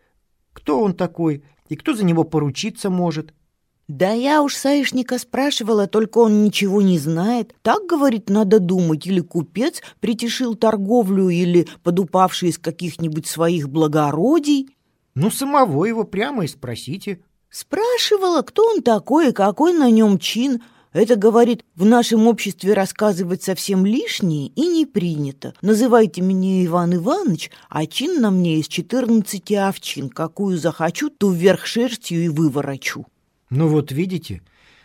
Кто 0.54 0.82
он 0.82 0.96
такой 0.96 1.44
и 1.70 1.76
кто 1.76 1.94
за 1.94 2.04
него 2.04 2.24
поручиться 2.24 2.90
может? 2.90 3.36
Да 3.88 4.12
я 4.12 4.43
уж 4.43 4.54
Саишника 4.54 5.17
спрашивала, 5.17 5.88
только 5.88 6.17
он 6.17 6.43
ничего 6.43 6.82
не 6.82 7.00
знает. 7.00 7.56
Так, 7.62 7.86
говорит, 7.86 8.30
надо 8.30 8.60
думать, 8.60 9.08
или 9.08 9.21
купец 9.21 9.82
притишил 10.02 10.56
торговлю, 10.56 11.30
или 11.30 11.69
подупавший 11.84 12.50
из 12.50 12.58
каких-нибудь 12.58 13.28
своих 13.28 13.69
благородий. 13.69 14.76
Ну, 15.15 15.32
самого 15.32 15.86
его 15.86 16.04
прямо 16.04 16.43
и 16.43 16.47
спросите. 16.50 17.21
Спрашивала, 17.50 18.41
кто 18.41 18.67
он 18.67 18.82
такой 18.82 19.30
и 19.30 19.32
какой 19.32 19.71
на 19.71 19.89
нем 19.89 20.19
чин. 20.19 20.62
Это, 20.91 21.15
говорит, 21.15 21.63
в 21.76 21.86
нашем 21.86 22.28
обществе 22.28 22.73
рассказывать 22.73 23.41
совсем 23.41 23.86
лишнее 23.86 24.47
и 24.47 24.67
не 24.67 24.86
принято. 24.86 25.54
Называйте 25.62 26.21
меня 26.21 26.65
Иван 26.65 26.95
Иванович, 26.95 27.52
а 27.69 27.86
чин 27.86 28.19
на 28.19 28.32
мне 28.32 28.60
из 28.60 28.67
четырнадцати 28.67 29.54
овчин. 29.54 30.10
Какую 30.10 30.58
захочу, 30.58 31.10
ту 31.10 31.32
вверх 31.32 31.65
шерстью 31.65 32.26
и 32.26 32.28
выворочу. 32.28 33.06
Ну 33.50 33.68
вот 33.68 33.92
видите, 33.92 34.42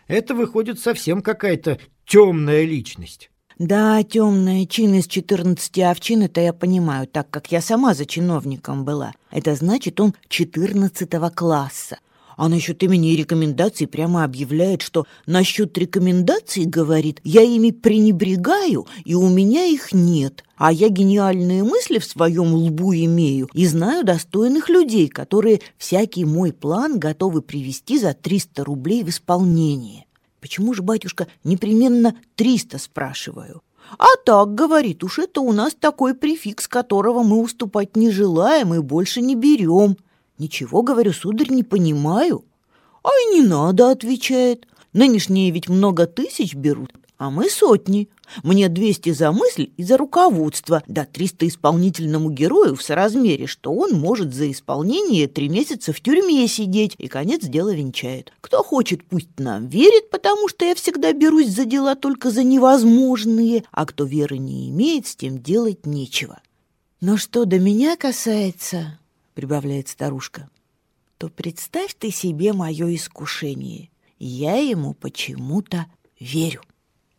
это 0.07 0.35
выходит 0.35 0.79
совсем 0.79 1.23
какая-то 1.23 1.79
темная 2.07 2.65
личность. 2.65 3.31
Да, 3.59 4.03
темная 4.03 4.67
чин 4.67 4.95
из 4.95 5.07
четырнадцати 5.07 5.81
овчин, 5.81 6.23
это 6.23 6.41
я 6.41 6.53
понимаю, 6.53 7.07
так 7.07 7.31
как 7.31 7.53
я 7.53 7.61
сама 7.61 7.95
за 7.95 8.07
чиновником 8.07 8.85
была. 8.85 9.13
Это 9.31 9.55
значит, 9.55 10.01
он 10.01 10.15
четырнадцатого 10.29 11.29
класса. 11.31 11.99
А 12.37 12.49
насчет 12.49 12.83
имени 12.83 13.13
и 13.13 13.17
рекомендаций 13.17 13.87
прямо 13.87 14.25
объявляет, 14.25 14.83
что 14.83 15.07
насчет 15.27 15.77
рекомендаций, 15.77 16.65
говорит, 16.65 17.21
я 17.25 17.43
ими 17.43 17.71
пренебрегаю, 17.71 18.87
и 19.05 19.15
у 19.15 19.29
меня 19.29 19.65
их 19.67 19.93
нет. 19.93 20.43
А 20.63 20.71
я 20.71 20.91
гениальные 20.91 21.65
мысли 21.65 21.99
в 21.99 22.05
своем 22.05 22.55
лбу 22.55 22.95
имею 22.95 23.49
и 23.53 23.67
знаю 23.67 24.05
достойных 24.05 24.69
людей, 24.69 25.09
которые 25.09 25.61
всякий 25.77 26.25
мой 26.25 26.53
план 26.53 27.01
готовы 27.01 27.43
привести 27.43 27.99
за 27.99 28.15
300 28.15 28.63
рублей 28.63 29.03
в 29.03 29.09
исполнение. 29.09 30.07
Почему 30.41 30.73
же, 30.73 30.83
батюшка, 30.83 31.27
непременно 31.43 32.15
300 32.37 32.79
спрашиваю? 32.79 33.63
А 33.99 34.07
так, 34.25 34.55
говорит, 34.55 35.03
уж 35.03 35.19
это 35.19 35.41
у 35.41 35.51
нас 35.51 35.75
такой 35.75 36.15
префикс, 36.15 36.69
которого 36.69 37.25
мы 37.25 37.41
уступать 37.41 37.97
не 37.97 38.13
желаем 38.13 38.73
и 38.73 38.79
больше 38.79 39.21
не 39.21 39.35
берем. 39.35 39.97
Ничего, 40.39 40.83
говорю, 40.83 41.13
сударь, 41.13 41.51
не 41.51 41.65
понимаю. 41.65 42.45
А 43.03 43.09
и 43.09 43.35
не 43.35 43.43
надо, 43.43 43.91
отвечает. 43.91 44.69
Нынешние 44.93 45.51
ведь 45.51 45.69
много 45.69 46.07
тысяч 46.07 46.55
берут, 46.55 46.93
а 47.19 47.31
мы 47.31 47.51
сотни. 47.51 48.09
Мне 48.43 48.69
двести 48.69 49.11
за 49.11 49.33
мысль 49.33 49.71
и 49.77 49.85
за 49.85 49.97
руководство, 49.97 50.83
да 50.87 51.05
триста 51.05 51.47
исполнительному 51.47 52.31
герою 52.31 52.77
в 52.77 52.83
соразмере, 52.83 53.47
что 53.47 53.73
он 53.73 53.93
может 53.93 54.33
за 54.33 54.51
исполнение 54.51 55.29
три 55.29 55.49
месяца 55.49 55.93
в 55.93 56.01
тюрьме 56.01 56.47
сидеть, 56.49 56.95
и 56.99 57.09
конец 57.09 57.43
дела 57.43 57.75
венчает. 57.75 58.33
Кто 58.41 58.63
хочет, 58.63 59.05
пусть 59.05 59.39
нам 59.39 59.69
верит, 59.69 60.11
потому 60.11 60.49
что 60.49 60.65
я 60.65 60.75
всегда 60.75 61.13
берусь 61.13 61.49
за 61.49 61.65
дела 61.65 61.95
только 61.95 62.31
за 62.31 62.43
невозможные, 62.43 63.65
а 63.71 63.87
кто 63.87 64.05
веры 64.05 64.39
не 64.39 64.71
имеет, 64.71 65.07
с 65.07 65.17
тем 65.17 65.43
делать 65.43 65.85
нечего. 65.87 66.41
Но 67.01 67.17
что 67.17 67.45
до 67.45 67.59
меня 67.59 67.97
касается,— 67.97 68.99
прибавляет 69.35 69.89
старушка,— 69.89 70.49
то 71.19 71.29
представь 71.29 71.95
ты 71.99 72.11
себе 72.11 72.53
мое 72.53 72.95
искушение. 72.95 73.91
Я 74.19 74.57
ему 74.57 74.95
почему-то 74.95 75.87
верю. 76.21 76.63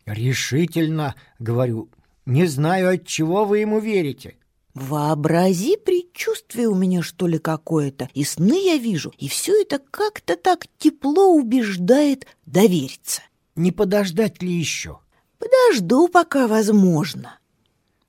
Решительно, 0.06 1.14
говорю, 1.38 1.88
не 2.26 2.46
знаю, 2.46 2.94
от 2.94 3.06
чего 3.06 3.44
вы 3.44 3.60
ему 3.60 3.80
верите. 3.80 4.36
Вообрази 4.74 5.76
предчувствие 5.76 6.68
у 6.68 6.74
меня, 6.74 7.00
что 7.02 7.26
ли, 7.26 7.38
какое-то, 7.38 8.08
и 8.12 8.24
сны 8.24 8.66
я 8.66 8.76
вижу, 8.76 9.12
и 9.18 9.28
все 9.28 9.62
это 9.62 9.78
как-то 9.78 10.36
так 10.36 10.66
тепло 10.78 11.32
убеждает 11.32 12.26
довериться. 12.44 13.22
Не 13.54 13.70
подождать 13.70 14.42
ли 14.42 14.52
еще? 14.52 14.98
Подожду, 15.38 16.08
пока 16.08 16.48
возможно. 16.48 17.38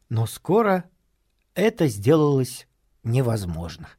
Но 0.09 0.25
скоро 0.25 0.89
это 1.53 1.87
сделалось 1.87 2.67
невозможно. 3.03 3.89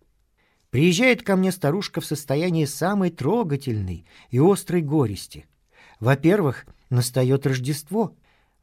Приезжает 0.71 1.23
ко 1.23 1.37
мне 1.37 1.53
старушка 1.53 2.01
в 2.01 2.07
состоянии 2.07 2.65
самой 2.65 3.11
трогательной 3.11 4.07
и 4.31 4.41
острой 4.41 4.83
горести. 4.83 5.47
Во-первых, 6.01 6.67
настает 6.91 7.47
Рождество. 7.47 8.15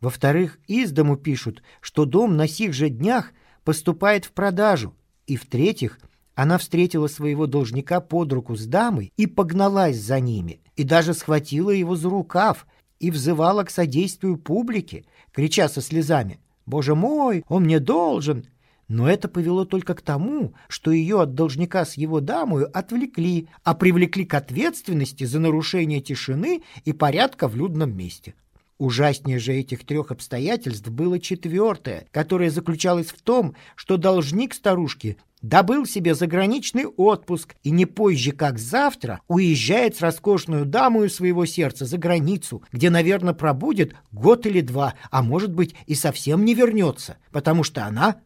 Во-вторых, 0.02 0.60
из 0.68 0.92
дому 0.92 1.18
пишут, 1.18 1.64
что 1.82 2.06
дом 2.06 2.36
на 2.36 2.48
сих 2.48 2.74
же 2.74 2.90
днях 2.90 3.32
поступает 3.64 4.26
в 4.26 4.32
продажу. 4.32 4.94
И 5.28 5.38
в-третьих, 5.38 6.00
она 6.36 6.58
встретила 6.58 7.08
своего 7.08 7.48
должника 7.48 8.02
под 8.02 8.34
руку 8.34 8.56
с 8.56 8.66
дамой 8.66 9.12
и 9.18 9.28
погналась 9.28 9.98
за 9.98 10.20
ними, 10.20 10.60
и 10.76 10.84
даже 10.84 11.14
схватила 11.14 11.70
его 11.70 11.96
за 11.96 12.10
рукав 12.10 12.68
и 13.00 13.12
взывала 13.12 13.64
к 13.64 13.70
содействию 13.70 14.38
публике, 14.38 15.06
крича 15.32 15.70
со 15.70 15.82
слезами 15.82 16.40
«Боже 16.66 16.96
мой, 16.96 17.44
он 17.48 17.64
мне 17.64 17.80
должен!» 17.80 18.48
Но 18.88 19.10
это 19.10 19.28
повело 19.28 19.65
только 19.65 19.93
к 19.93 20.02
тому, 20.02 20.54
что 20.67 20.91
ее 20.91 21.22
от 21.22 21.36
должника 21.36 21.86
с 21.86 21.96
его 21.96 22.19
дамою 22.19 22.69
отвлекли, 22.78 23.48
а 23.63 23.74
привлекли 23.74 24.26
к 24.26 24.34
ответственности 24.34 25.24
за 25.24 25.39
нарушение 25.39 26.02
тишины 26.02 26.63
и 26.86 26.93
порядка 26.93 27.48
в 27.48 27.56
людном 27.56 27.96
месте. 27.96 28.36
Ужаснее 28.78 29.39
же 29.39 29.54
этих 29.54 29.86
трех 29.86 30.12
обстоятельств 30.12 30.89
было 30.89 31.19
четвертое, 31.19 32.08
которое 32.12 32.50
заключалось 32.50 33.08
в 33.08 33.22
том, 33.22 33.56
что 33.76 33.98
должник 33.98 34.54
старушки 34.54 35.17
добыл 35.41 35.86
себе 35.86 36.15
заграничный 36.15 36.86
отпуск 36.86 37.56
и 37.63 37.69
не 37.69 37.86
позже, 37.86 38.32
как 38.32 38.58
завтра, 38.58 39.22
уезжает 39.28 39.96
с 39.96 40.02
роскошную 40.02 40.65
дамою 40.65 41.10
своего 41.10 41.46
сердца 41.46 41.86
за 41.86 41.98
границу, 41.98 42.63
где, 42.72 42.89
наверное, 42.89 43.34
пробудет 43.34 43.93
год 44.12 44.46
или 44.48 44.62
два, 44.62 44.96
а 45.12 45.22
может 45.22 45.54
быть 45.54 45.76
и 45.86 45.96
совсем 45.96 46.43
не 46.43 46.56
вернется, 46.56 47.17
потому 47.32 47.63
что 47.63 47.86
она 47.86 48.22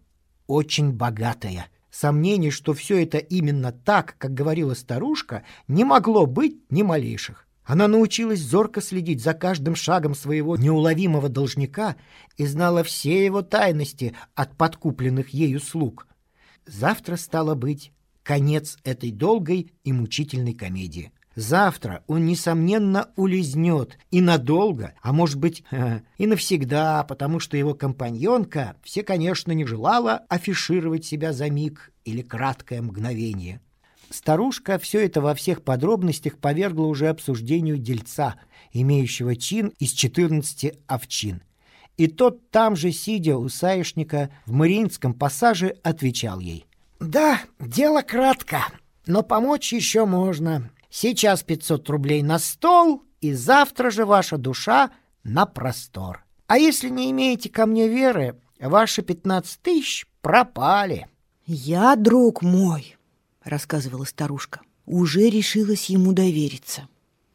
очень 0.47 0.91
богатая. 0.91 1.67
Сомнений, 1.91 2.51
что 2.51 2.73
все 2.73 3.03
это 3.03 3.17
именно 3.17 3.71
так, 3.71 4.15
как 4.17 4.33
говорила 4.33 4.73
старушка, 4.73 5.43
не 5.67 5.83
могло 5.83 6.25
быть 6.25 6.59
ни 6.69 6.81
малейших. 6.81 7.47
Она 7.63 7.89
научилась 7.89 8.39
зорко 8.39 8.81
следить 8.81 9.21
за 9.21 9.33
каждым 9.33 9.75
шагом 9.75 10.15
своего 10.15 10.55
неуловимого 10.55 11.27
должника 11.27 11.97
и 12.37 12.45
знала 12.45 12.83
все 12.83 13.25
его 13.25 13.41
тайности 13.41 14.15
от 14.35 14.55
подкупленных 14.55 15.29
ею 15.29 15.59
слуг. 15.59 16.07
Завтра 16.65 17.17
стало 17.17 17.55
быть 17.55 17.91
конец 18.23 18.77
этой 18.83 19.11
долгой 19.11 19.73
и 19.83 19.91
мучительной 19.91 20.53
комедии. 20.53 21.11
Завтра 21.37 22.03
он, 22.07 22.25
несомненно, 22.25 23.11
улизнет 23.15 23.99
и 24.09 24.21
надолго, 24.21 24.95
а 25.03 25.13
может 25.13 25.37
быть 25.37 25.63
и 26.17 26.25
навсегда, 26.25 27.03
потому 27.03 27.39
что 27.39 27.57
его 27.57 27.75
компаньонка 27.75 28.75
все, 28.81 29.03
конечно, 29.03 29.51
не 29.51 29.63
желала 29.63 30.23
афишировать 30.29 31.05
себя 31.05 31.33
за 31.33 31.47
миг 31.51 31.91
или 32.05 32.23
краткое 32.23 32.81
мгновение. 32.81 33.61
Старушка 34.09 34.79
все 34.79 35.05
это 35.05 35.21
во 35.21 35.35
всех 35.35 35.61
подробностях 35.61 36.39
повергла 36.39 36.87
уже 36.87 37.07
обсуждению 37.07 37.77
дельца, 37.77 38.37
имеющего 38.73 39.35
чин 39.35 39.73
из 39.77 39.91
14 39.91 40.73
овчин. 40.87 41.43
И 41.97 42.07
тот 42.07 42.49
там 42.49 42.75
же, 42.75 42.91
сидя 42.91 43.37
у 43.37 43.47
саишника 43.47 44.31
в 44.47 44.53
Мариинском 44.53 45.13
пассаже, 45.13 45.75
отвечал 45.83 46.39
ей. 46.39 46.65
«Да, 46.99 47.41
дело 47.59 48.01
кратко, 48.01 48.65
но 49.05 49.21
помочь 49.21 49.71
еще 49.71 50.05
можно. 50.05 50.71
Сейчас 50.89 51.43
500 51.43 51.89
рублей 51.89 52.23
на 52.23 52.39
стол, 52.39 53.03
и 53.21 53.33
завтра 53.33 53.91
же 53.91 54.05
ваша 54.05 54.37
душа 54.37 54.91
на 55.23 55.45
простор. 55.45 56.25
А 56.47 56.57
если 56.57 56.89
не 56.89 57.11
имеете 57.11 57.49
ко 57.49 57.65
мне 57.65 57.87
веры, 57.87 58.39
ваши 58.59 59.01
15 59.01 59.61
тысяч 59.61 60.07
пропали. 60.21 61.07
«Я, 61.45 61.95
друг 61.95 62.41
мой»,— 62.41 62.97
рассказывала 63.43 64.05
старушка,— 64.05 64.61
«уже 64.85 65.29
решилась 65.29 65.89
ему 65.89 66.13
довериться. 66.13 66.87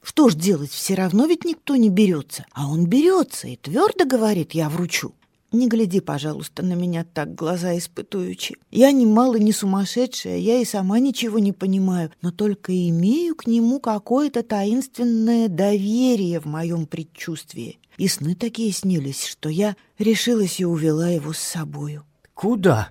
Что 0.02 0.28
ж 0.28 0.34
делать, 0.34 0.70
все 0.70 0.94
равно 0.94 1.26
ведь 1.26 1.44
никто 1.44 1.76
не 1.76 1.88
берется. 1.88 2.44
А 2.52 2.68
он 2.68 2.86
берется 2.86 3.48
и 3.48 3.56
твердо 3.56 4.04
говорит, 4.04 4.52
я 4.52 4.68
вручу. 4.68 5.14
Не 5.52 5.68
гляди, 5.68 6.00
пожалуйста, 6.00 6.62
на 6.62 6.72
меня 6.72 7.04
так, 7.04 7.34
глаза 7.34 7.76
испытуючи. 7.76 8.56
Я 8.70 8.90
ни 8.90 9.04
мало 9.04 9.36
не 9.36 9.52
сумасшедшая, 9.52 10.38
я 10.38 10.58
и 10.58 10.64
сама 10.64 10.98
ничего 10.98 11.38
не 11.38 11.52
понимаю, 11.52 12.10
но 12.22 12.30
только 12.30 12.72
имею 12.88 13.36
к 13.36 13.46
нему 13.46 13.78
какое-то 13.78 14.42
таинственное 14.42 15.48
доверие 15.48 16.40
в 16.40 16.46
моем 16.46 16.86
предчувствии. 16.86 17.78
И 17.98 18.08
сны 18.08 18.34
такие 18.34 18.72
снились, 18.72 19.26
что 19.26 19.50
я 19.50 19.76
решилась 19.98 20.58
и 20.58 20.64
увела 20.64 21.10
его 21.10 21.34
с 21.34 21.38
собою. 21.38 22.06
Куда? 22.32 22.88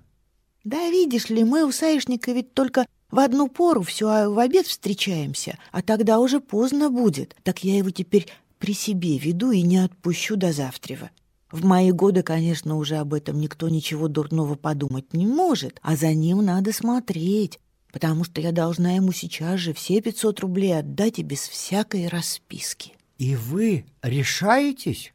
Да 0.63 0.89
видишь 0.89 1.29
ли, 1.29 1.43
мы 1.43 1.65
у 1.65 1.71
Саишника 1.71 2.31
ведь 2.31 2.53
только 2.53 2.85
в 3.09 3.17
одну 3.17 3.47
пору 3.47 3.81
все 3.81 4.07
а 4.07 4.29
в 4.29 4.37
обед 4.37 4.67
встречаемся, 4.67 5.57
а 5.71 5.81
тогда 5.81 6.19
уже 6.19 6.39
поздно 6.39 6.91
будет. 6.91 7.35
Так 7.41 7.63
я 7.63 7.77
его 7.77 7.89
теперь 7.89 8.27
при 8.59 8.75
себе 8.75 9.17
веду 9.17 9.49
и 9.49 9.63
не 9.63 9.79
отпущу 9.79 10.35
до 10.35 10.53
завтрева. 10.53 11.09
В 11.51 11.65
мои 11.65 11.91
годы, 11.91 12.23
конечно, 12.23 12.77
уже 12.77 12.95
об 12.95 13.13
этом 13.13 13.39
никто 13.39 13.67
ничего 13.67 14.07
дурного 14.07 14.55
подумать 14.55 15.13
не 15.13 15.27
может, 15.27 15.79
а 15.81 15.97
за 15.97 16.13
ним 16.13 16.43
надо 16.43 16.71
смотреть, 16.71 17.59
потому 17.91 18.23
что 18.23 18.39
я 18.39 18.53
должна 18.53 18.93
ему 18.93 19.11
сейчас 19.11 19.59
же 19.59 19.73
все 19.73 20.01
500 20.01 20.39
рублей 20.39 20.79
отдать 20.79 21.19
и 21.19 21.23
без 21.23 21.41
всякой 21.41 22.07
расписки. 22.07 22.93
И 23.17 23.35
вы 23.35 23.85
решаетесь? 24.01 25.13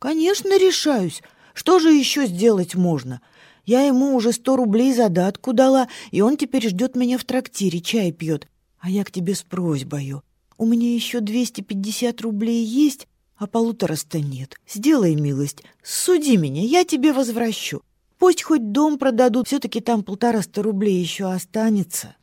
Конечно, 0.00 0.58
решаюсь. 0.58 1.22
Что 1.54 1.78
же 1.78 1.92
еще 1.92 2.26
сделать 2.26 2.74
можно? 2.74 3.20
Я 3.64 3.82
ему 3.82 4.14
уже 4.14 4.32
сто 4.32 4.56
рублей 4.56 4.92
задатку 4.92 5.52
дала, 5.52 5.88
и 6.10 6.20
он 6.20 6.36
теперь 6.36 6.68
ждет 6.68 6.96
меня 6.96 7.16
в 7.16 7.24
трактире, 7.24 7.80
чай 7.80 8.12
пьет. 8.12 8.48
А 8.78 8.90
я 8.90 9.04
к 9.04 9.10
тебе 9.10 9.34
с 9.34 9.42
просьбою. 9.42 10.22
У 10.58 10.66
меня 10.66 10.92
еще 10.94 11.20
250 11.20 12.20
рублей 12.22 12.64
есть, 12.64 13.06
а 13.36 13.46
полутораста 13.46 14.20
нет. 14.20 14.56
Сделай 14.66 15.14
милость, 15.14 15.62
суди 15.82 16.36
меня, 16.36 16.62
я 16.62 16.84
тебе 16.84 17.12
возвращу. 17.12 17.82
Пусть 18.18 18.42
хоть 18.42 18.72
дом 18.72 18.98
продадут, 18.98 19.46
все-таки 19.46 19.80
там 19.80 20.02
полтораста 20.02 20.62
рублей 20.62 20.98
еще 20.98 21.30
останется. 21.30 22.16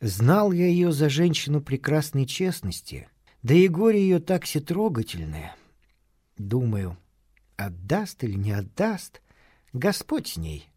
Знал 0.00 0.52
я 0.52 0.66
ее 0.66 0.92
за 0.92 1.08
женщину 1.08 1.60
прекрасной 1.60 2.26
честности, 2.26 3.08
да 3.42 3.54
и 3.54 3.68
горе 3.68 4.00
ее 4.00 4.20
так 4.20 4.44
трогательное. 4.44 5.56
Думаю, 6.36 6.96
отдаст 7.56 8.22
или 8.22 8.34
не 8.34 8.52
отдаст, 8.52 9.22
Господь 9.72 10.28
с 10.28 10.36
ней. 10.36 10.68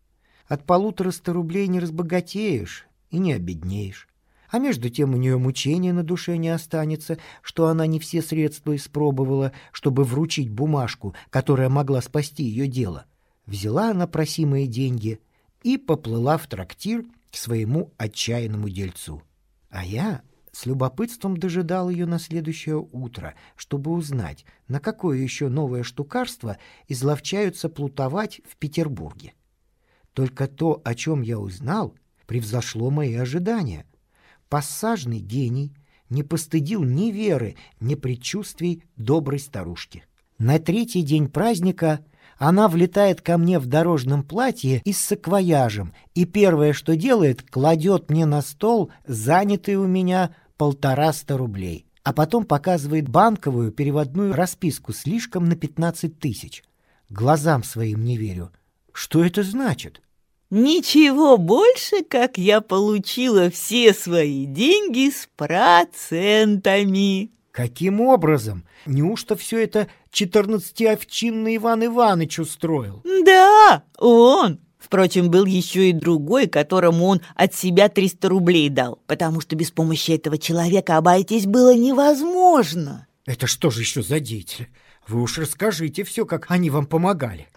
От 0.48 0.66
полутораста 0.66 1.34
рублей 1.34 1.68
не 1.68 1.80
разбогатеешь 1.80 2.88
и 3.10 3.20
не 3.20 3.34
обеднеешь. 3.34 4.07
А 4.50 4.60
между 4.60 4.90
тем 4.90 5.14
у 5.14 5.18
нее 5.18 5.38
мучения 5.38 5.92
на 5.92 6.04
душе 6.04 6.38
не 6.38 6.50
останется, 6.50 7.18
что 7.42 7.68
она 7.68 7.86
не 7.86 8.00
все 8.00 8.22
средства 8.22 8.76
испробовала, 8.76 9.52
чтобы 9.72 10.04
вручить 10.04 10.50
бумажку, 10.50 11.16
которая 11.30 11.70
могла 11.70 12.02
спасти 12.02 12.44
ее 12.44 12.68
дело. 12.68 13.06
Взяла 13.46 13.92
она 13.92 14.08
просимые 14.08 14.68
деньги 14.68 15.20
и 15.64 15.78
поплыла 15.78 16.38
в 16.38 16.48
трактир 16.48 17.04
к 17.32 17.36
своему 17.36 17.94
отчаянному 17.98 18.70
дельцу. 18.70 19.22
А 19.70 19.86
я 19.86 20.22
с 20.54 20.66
любопытством 20.66 21.38
дожидал 21.38 21.90
ее 21.90 22.06
на 22.06 22.18
следующее 22.18 22.78
утро, 22.78 23.36
чтобы 23.56 23.92
узнать, 23.92 24.46
на 24.68 24.80
какое 24.80 25.18
еще 25.18 25.50
новое 25.50 25.84
штукарство 25.84 26.58
изловчаются 26.88 27.70
плутовать 27.70 28.42
в 28.50 28.56
Петербурге. 28.58 29.34
Только 30.14 30.48
то, 30.48 30.82
о 30.84 30.96
чем 30.96 31.22
я 31.22 31.38
узнал, 31.38 31.96
превзошло 32.26 32.90
мои 32.90 33.14
ожидания— 33.14 33.86
пассажный 34.50 35.20
гений 35.20 35.74
не 36.10 36.24
постыдил 36.24 36.84
ни 36.84 37.12
веры, 37.12 37.56
ни 37.80 37.96
предчувствий 37.96 38.84
доброй 38.96 39.40
старушки. 39.40 40.04
На 40.38 40.60
третий 40.60 41.02
день 41.02 41.28
праздника 41.28 42.00
она 42.38 42.68
влетает 42.68 43.22
ко 43.22 43.38
мне 43.38 43.60
в 43.60 43.66
дорожном 43.66 44.24
платье 44.24 44.82
и 44.86 44.94
с 44.94 45.00
саквояжем, 45.00 45.94
и 46.14 46.26
первое, 46.26 46.74
что 46.74 46.96
делает, 46.96 47.42
кладет 47.42 48.10
мне 48.12 48.26
на 48.26 48.42
стол 48.42 48.92
занятые 49.08 49.80
у 49.80 49.88
меня 49.88 50.36
полтораста 50.56 51.38
рублей, 51.38 51.88
а 52.04 52.14
потом 52.14 52.46
показывает 52.46 53.10
банковую 53.10 53.72
переводную 53.72 54.34
расписку 54.34 54.94
слишком 54.94 55.46
на 55.46 55.56
пятнадцать 55.56 56.20
тысяч. 56.20 56.64
Глазам 57.10 57.64
своим 57.64 58.04
не 58.04 58.18
верю. 58.18 58.52
Что 58.94 59.24
это 59.24 59.44
значит? 59.44 60.02
Ничего 60.50 61.38
больше, 61.38 62.04
как 62.04 62.38
я 62.38 62.62
получила 62.62 63.50
все 63.50 63.94
свои 63.94 64.46
деньги 64.46 65.10
с 65.10 65.28
процентами. 65.36 67.32
Каким 67.52 68.00
образом? 68.00 68.64
Неужто 68.86 69.36
все 69.36 69.62
это 69.62 69.90
четырнадцатиовчинный 70.12 71.58
Иван 71.58 71.86
Иванович 71.86 72.40
устроил? 72.40 73.04
Да, 73.26 73.84
он. 73.98 74.60
Впрочем, 74.78 75.30
был 75.30 75.44
еще 75.46 75.90
и 75.90 75.94
другой, 75.94 76.48
которому 76.48 77.08
он 77.08 77.22
от 77.36 77.54
себя 77.54 77.90
300 77.90 78.30
рублей 78.30 78.70
дал, 78.70 79.00
потому 79.06 79.42
что 79.42 79.58
без 79.58 79.72
помощи 79.72 80.12
этого 80.12 80.38
человека 80.38 80.96
обойтись 80.96 81.46
было 81.46 81.76
невозможно. 81.76 83.06
Это 83.26 83.48
что 83.48 83.70
же 83.70 83.82
еще 83.82 84.02
за 84.02 84.22
деятель? 84.22 84.70
Вы 85.08 85.22
уж 85.22 85.38
расскажите 85.40 86.06
все, 86.06 86.26
как 86.26 86.50
они 86.52 86.70
вам 86.70 86.86
помогали. 86.86 87.48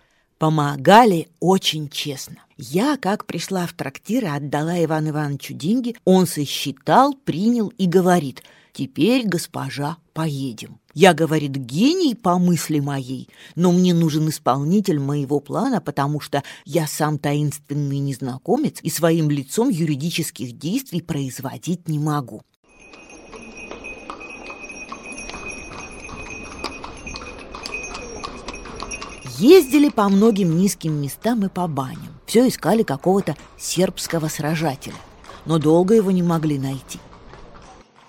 Помогали 0.40 1.29
очень 1.38 1.90
честно. 1.90 2.37
Я, 2.57 2.96
как 2.96 3.26
пришла 3.26 3.66
в 3.66 3.74
трактир 3.74 4.24
и 4.24 4.29
отдала 4.29 4.83
Ивану 4.83 5.11
Ивановичу 5.11 5.53
деньги, 5.53 5.96
он 6.07 6.26
сосчитал, 6.26 7.12
принял 7.12 7.68
и 7.76 7.87
говорит, 7.87 8.42
«Теперь, 8.72 9.26
госпожа, 9.26 9.98
поедем». 10.14 10.81
Я, 10.94 11.12
говорит, 11.12 11.50
гений 11.53 12.14
по 12.14 12.38
мысли 12.38 12.81
моей, 12.81 13.29
но 13.55 13.70
мне 13.70 13.92
нужен 13.92 14.31
исполнитель 14.31 14.98
моего 14.98 15.40
плана, 15.40 15.83
потому 15.83 16.20
что 16.20 16.42
я 16.64 16.87
сам 16.87 17.18
таинственный 17.18 17.98
незнакомец 17.98 18.79
и 18.83 18.88
своим 18.88 19.29
лицом 19.29 19.68
юридических 19.68 20.57
действий 20.57 21.03
производить 21.03 21.87
не 21.87 21.98
могу. 21.98 22.40
Ездили 29.40 29.88
по 29.88 30.07
многим 30.11 30.59
низким 30.59 31.00
местам 31.00 31.46
и 31.46 31.48
по 31.48 31.66
баням. 31.66 32.20
Все 32.26 32.46
искали 32.46 32.83
какого-то 32.83 33.38
сербского 33.57 34.29
сражателя, 34.29 34.96
но 35.46 35.59
долго 35.59 35.94
его 35.94 36.11
не 36.11 36.22
могли 36.22 36.59
найти. 36.59 36.98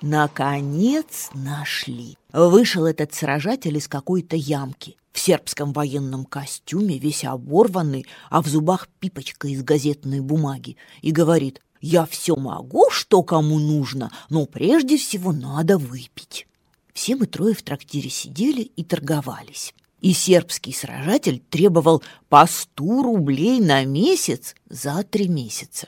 Наконец 0.02 1.30
нашли. 1.34 2.17
Вышел 2.34 2.86
этот 2.86 3.13
сражатель 3.13 3.78
из 3.78 3.88
какой-то 3.88 4.36
ямки. 4.36 4.98
В 5.13 5.20
сербском 5.20 5.72
военном 5.72 6.26
костюме, 6.26 6.98
весь 6.98 7.24
оборванный, 7.24 8.06
а 8.30 8.41
в 8.41 8.48
зубах 8.48 8.89
пипочка 9.00 9.48
из 9.48 9.63
газетной 9.63 10.20
бумаги. 10.20 10.76
И 11.02 11.12
говорит, 11.12 11.62
я 11.80 12.06
все 12.06 12.36
могу, 12.36 12.89
что 12.89 13.24
кому 13.24 13.58
нужно, 13.58 14.12
но 14.30 14.46
прежде 14.48 14.98
всего 14.98 15.32
надо 15.32 15.78
выпить. 15.78 16.46
Все 16.94 17.15
мы 17.15 17.26
трое 17.26 17.56
в 17.56 17.63
трактире 17.63 18.10
сидели 18.10 18.63
и 18.63 18.84
торговались 18.84 19.74
и 20.01 20.13
сербский 20.13 20.73
сражатель 20.73 21.41
требовал 21.49 22.03
по 22.27 22.45
сто 22.47 23.03
рублей 23.03 23.59
на 23.61 23.85
месяц 23.85 24.55
за 24.67 25.03
три 25.03 25.27
месяца. 25.27 25.87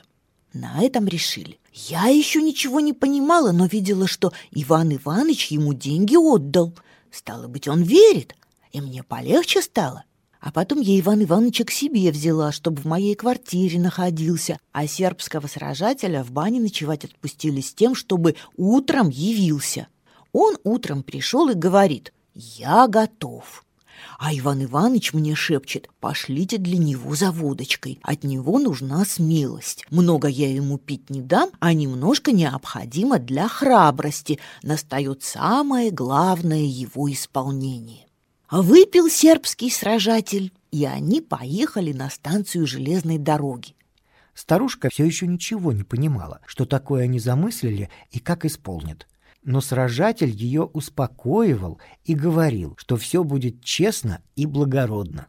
На 0.52 0.82
этом 0.82 1.06
решили. 1.08 1.58
Я 1.72 2.06
еще 2.06 2.40
ничего 2.40 2.78
не 2.78 2.92
понимала, 2.92 3.50
но 3.50 3.66
видела, 3.66 4.06
что 4.06 4.32
Иван 4.52 4.94
Иванович 4.94 5.48
ему 5.48 5.74
деньги 5.74 6.16
отдал. 6.16 6.72
Стало 7.10 7.48
быть, 7.48 7.66
он 7.66 7.82
верит, 7.82 8.34
и 8.72 8.80
мне 8.80 9.02
полегче 9.02 9.60
стало. 9.60 10.04
А 10.40 10.52
потом 10.52 10.80
я 10.80 11.00
Иван 11.00 11.24
Ивановича 11.24 11.64
к 11.64 11.70
себе 11.70 12.10
взяла, 12.12 12.52
чтобы 12.52 12.82
в 12.82 12.84
моей 12.84 13.14
квартире 13.14 13.80
находился, 13.80 14.58
а 14.72 14.86
сербского 14.86 15.46
сражателя 15.46 16.22
в 16.22 16.30
бане 16.30 16.60
ночевать 16.60 17.04
отпустили 17.04 17.60
с 17.60 17.74
тем, 17.74 17.94
чтобы 17.94 18.36
утром 18.56 19.08
явился. 19.08 19.88
Он 20.32 20.56
утром 20.62 21.02
пришел 21.02 21.48
и 21.48 21.54
говорит, 21.54 22.12
«Я 22.34 22.86
готов». 22.88 23.64
А 24.18 24.34
Иван 24.34 24.64
Иванович 24.64 25.12
мне 25.12 25.34
шепчет, 25.34 25.88
пошлите 26.00 26.58
для 26.58 26.78
него 26.78 27.14
за 27.14 27.30
водочкой, 27.30 27.98
от 28.02 28.24
него 28.24 28.58
нужна 28.58 29.04
смелость. 29.04 29.84
Много 29.90 30.28
я 30.28 30.52
ему 30.52 30.78
пить 30.78 31.10
не 31.10 31.20
дам, 31.20 31.50
а 31.60 31.72
немножко 31.72 32.32
необходимо 32.32 33.18
для 33.18 33.48
храбрости. 33.48 34.38
Настает 34.62 35.22
самое 35.22 35.90
главное 35.90 36.62
его 36.62 37.10
исполнение. 37.12 38.06
Выпил 38.50 39.08
сербский 39.08 39.70
сражатель, 39.70 40.52
и 40.70 40.84
они 40.84 41.20
поехали 41.20 41.92
на 41.92 42.10
станцию 42.10 42.66
железной 42.66 43.18
дороги. 43.18 43.74
Старушка 44.34 44.90
все 44.90 45.04
еще 45.04 45.26
ничего 45.26 45.72
не 45.72 45.84
понимала, 45.84 46.40
что 46.46 46.64
такое 46.64 47.04
они 47.04 47.18
замыслили 47.18 47.88
и 48.10 48.18
как 48.18 48.44
исполнят 48.44 49.06
но 49.44 49.60
сражатель 49.60 50.30
ее 50.30 50.62
успокоивал 50.64 51.78
и 52.04 52.14
говорил, 52.14 52.74
что 52.78 52.96
все 52.96 53.22
будет 53.22 53.62
честно 53.62 54.20
и 54.36 54.46
благородно. 54.46 55.26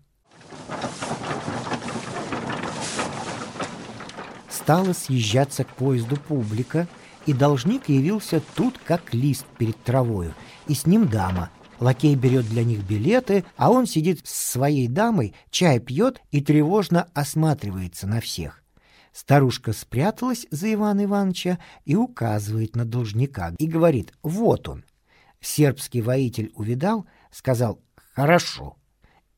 Стала 4.50 4.94
съезжаться 4.94 5.64
к 5.64 5.76
поезду 5.76 6.18
публика, 6.18 6.88
и 7.26 7.34
должник 7.34 7.90
явился 7.90 8.42
тут 8.56 8.80
как 8.84 9.14
лист 9.14 9.46
перед 9.58 9.82
травою, 9.84 10.34
и 10.68 10.74
с 10.74 10.86
ним 10.86 11.08
дама. 11.08 11.50
Лакей 11.80 12.16
берет 12.16 12.48
для 12.48 12.64
них 12.64 12.84
билеты, 12.84 13.44
а 13.58 13.70
он 13.70 13.86
сидит 13.86 14.26
с 14.26 14.52
своей 14.52 14.88
дамой, 14.88 15.36
чай 15.50 15.80
пьет 15.80 16.22
и 16.32 16.42
тревожно 16.42 17.10
осматривается 17.14 18.08
на 18.08 18.22
всех. 18.22 18.65
Старушка 19.16 19.72
спряталась 19.72 20.46
за 20.52 20.74
Ивана 20.74 21.06
Ивановича 21.06 21.58
и 21.86 21.96
указывает 21.96 22.76
на 22.76 22.84
должника 22.84 23.54
и 23.58 23.66
говорит 23.66 24.12
«Вот 24.24 24.68
он». 24.68 24.84
Сербский 25.40 26.02
воитель 26.02 26.52
увидал, 26.54 27.06
сказал 27.32 27.80
«Хорошо». 28.14 28.76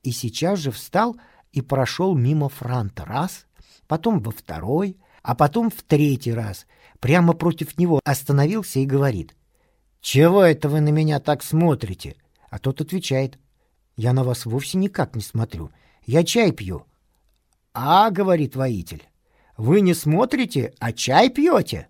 И 0.01 0.09
сейчас 0.09 0.57
же 0.57 0.71
встал 0.71 1.15
и 1.51 1.61
прошел 1.61 2.15
мимо 2.15 2.49
франта 2.49 3.05
раз, 3.05 3.45
потом 3.85 4.19
во 4.19 4.31
второй, 4.31 4.97
а 5.21 5.35
потом 5.35 5.69
в 5.69 5.83
третий 5.83 6.33
раз. 6.33 6.65
Прямо 6.99 7.33
против 7.33 7.77
него 7.77 8.01
остановился 8.03 8.79
и 8.79 8.85
говорит 8.87 9.35
«Чего 10.01 10.41
это 10.41 10.69
вы 10.69 10.81
на 10.81 10.89
меня 10.89 11.19
так 11.19 11.43
смотрите? 11.43 12.15
А 12.49 12.57
тот 12.57 12.81
отвечает, 12.81 13.37
«Я 13.95 14.13
на 14.13 14.23
вас 14.23 14.47
вовсе 14.47 14.79
никак 14.79 15.15
не 15.15 15.21
смотрю. 15.21 15.69
Я 16.07 16.23
чай 16.23 16.51
пью». 16.51 16.87
«А,— 17.75 18.09
говорит 18.11 18.55
воитель,— 18.55 19.07
вы 19.57 19.81
не 19.81 19.93
смотрите, 19.95 20.73
а 20.79 20.93
чай 20.93 21.29
пьете? 21.29 21.87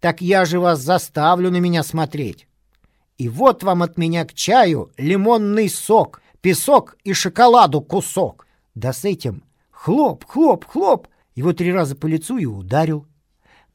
Так 0.00 0.20
я 0.20 0.44
же 0.44 0.58
вас 0.58 0.80
заставлю 0.80 1.50
на 1.50 1.58
меня 1.58 1.82
смотреть. 1.82 2.48
И 3.16 3.28
вот 3.28 3.62
вам 3.62 3.82
от 3.82 3.96
меня 3.96 4.24
к 4.24 4.34
чаю 4.34 4.90
лимонный 4.96 5.68
сок, 5.68 6.20
песок 6.40 6.96
и 7.04 7.12
шоколаду 7.12 7.80
кусок. 7.80 8.46
Да 8.74 8.92
с 8.92 9.04
этим 9.04 9.44
хлоп, 9.70 10.24
хлоп, 10.24 10.64
хлоп, 10.64 11.08
его 11.34 11.52
три 11.52 11.72
раза 11.72 11.94
по 11.94 12.06
лицу 12.06 12.38
и 12.38 12.46
ударил. 12.46 13.06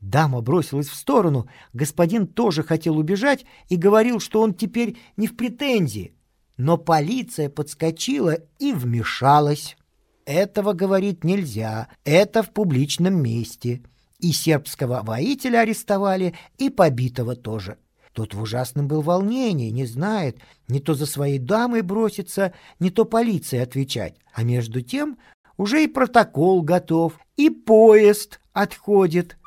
Дама 0.01 0.41
бросилась 0.41 0.87
в 0.87 0.95
сторону, 0.95 1.49
господин 1.73 2.27
тоже 2.27 2.63
хотел 2.63 2.97
убежать 2.97 3.45
и 3.69 3.75
говорил, 3.75 4.19
что 4.19 4.41
он 4.41 4.53
теперь 4.53 4.97
не 5.17 5.27
в 5.27 5.35
претензии. 5.35 6.13
Но 6.57 6.77
полиция 6.77 7.49
подскочила 7.49 8.37
и 8.59 8.73
вмешалась. 8.73 9.77
Этого, 10.25 10.73
говорит, 10.73 11.23
нельзя, 11.23 11.87
это 12.03 12.43
в 12.43 12.51
публичном 12.51 13.21
месте. 13.21 13.81
И 14.19 14.31
сербского 14.31 15.01
воителя 15.03 15.59
арестовали, 15.59 16.35
и 16.57 16.69
побитого 16.69 17.35
тоже. 17.35 17.77
Тот 18.13 18.33
в 18.33 18.41
ужасном 18.41 18.87
был 18.87 19.01
волнении, 19.01 19.69
не 19.69 19.85
знает, 19.85 20.39
не 20.67 20.79
то 20.79 20.93
за 20.93 21.05
своей 21.05 21.39
дамой 21.39 21.81
броситься, 21.81 22.53
не 22.79 22.89
то 22.89 23.05
полиции 23.05 23.59
отвечать. 23.59 24.15
А 24.33 24.43
между 24.43 24.81
тем 24.81 25.17
уже 25.57 25.83
и 25.83 25.87
протокол 25.87 26.61
готов, 26.61 27.19
и 27.37 27.49
поезд 27.49 28.39
отходит. 28.53 29.37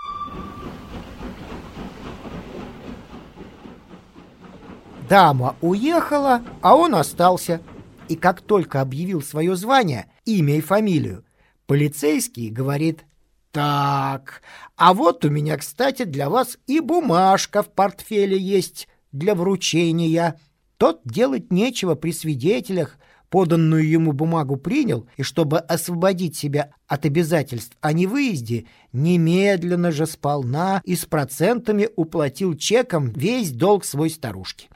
Дама 5.08 5.56
уехала, 5.60 6.42
а 6.62 6.76
он 6.76 6.94
остался. 6.94 7.60
И 8.08 8.16
как 8.16 8.40
только 8.40 8.80
объявил 8.80 9.22
свое 9.22 9.56
звание, 9.56 10.06
имя 10.24 10.56
и 10.56 10.60
фамилию, 10.60 11.24
полицейский 11.66 12.50
говорит 12.50 13.04
«Так, 13.50 14.42
а 14.76 14.94
вот 14.94 15.24
у 15.24 15.30
меня, 15.30 15.56
кстати, 15.58 16.04
для 16.04 16.30
вас 16.30 16.58
и 16.66 16.80
бумажка 16.80 17.62
в 17.62 17.70
портфеле 17.70 18.38
есть 18.38 18.88
для 19.12 19.34
вручения». 19.34 20.38
Тот 20.78 21.00
делать 21.04 21.52
нечего 21.52 21.94
при 21.94 22.12
свидетелях, 22.12 22.98
поданную 23.28 23.88
ему 23.88 24.12
бумагу 24.12 24.56
принял, 24.56 25.08
и 25.16 25.22
чтобы 25.22 25.58
освободить 25.58 26.36
себя 26.36 26.72
от 26.88 27.06
обязательств 27.06 27.76
о 27.80 27.92
невыезде, 27.92 28.66
немедленно 28.92 29.92
же 29.92 30.06
сполна 30.06 30.82
и 30.84 30.96
с 30.96 31.06
процентами 31.06 31.88
уплатил 31.94 32.56
чеком 32.56 33.10
весь 33.10 33.52
долг 33.52 33.84
свой 33.84 34.10
старушке. 34.10 34.68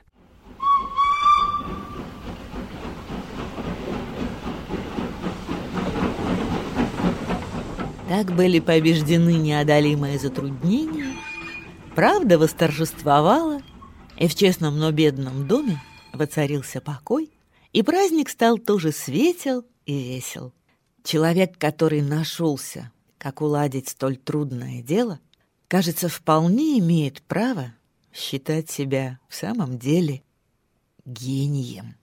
Так 8.09 8.33
были 8.33 8.61
побеждены 8.61 9.35
неодолимые 9.35 10.19
затруднения, 10.21 11.17
правда 11.97 12.39
восторжествовала, 12.39 13.63
и 14.17 14.29
в 14.29 14.35
честном, 14.37 14.79
но 14.79 14.93
бедном 14.93 15.49
доме 15.49 15.83
воцарился 16.13 16.81
покой, 16.81 17.31
и 17.73 17.83
праздник 17.83 18.29
стал 18.29 18.59
тоже 18.59 18.93
светел 18.93 19.65
и 19.87 20.15
весел. 20.15 20.53
Человек, 21.03 21.59
который 21.59 22.01
нашелся, 22.01 22.93
как 23.19 23.43
уладить 23.43 23.89
столь 23.89 24.17
трудное 24.17 24.83
дело, 24.83 25.19
кажется, 25.67 26.09
вполне 26.09 26.79
имеет 26.79 27.23
право 27.23 27.75
считать 28.15 28.71
себя 28.71 29.19
в 29.29 29.35
самом 29.35 29.79
деле 29.79 30.23
гением. 31.05 31.97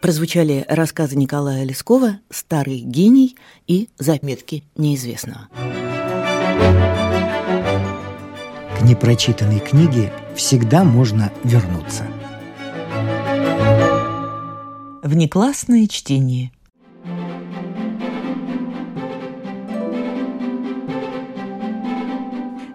Прозвучали 0.00 0.64
рассказы 0.66 1.16
Николая 1.16 1.62
Лескова 1.64 2.20
«Старый 2.30 2.80
гений» 2.80 3.36
и 3.66 3.90
«Заметки 3.98 4.64
неизвестного». 4.74 5.48
К 8.78 8.82
непрочитанной 8.82 9.60
книге 9.60 10.10
всегда 10.34 10.84
можно 10.84 11.30
вернуться. 11.44 12.06
Внеклассное 15.02 15.86
чтение– 15.86 16.50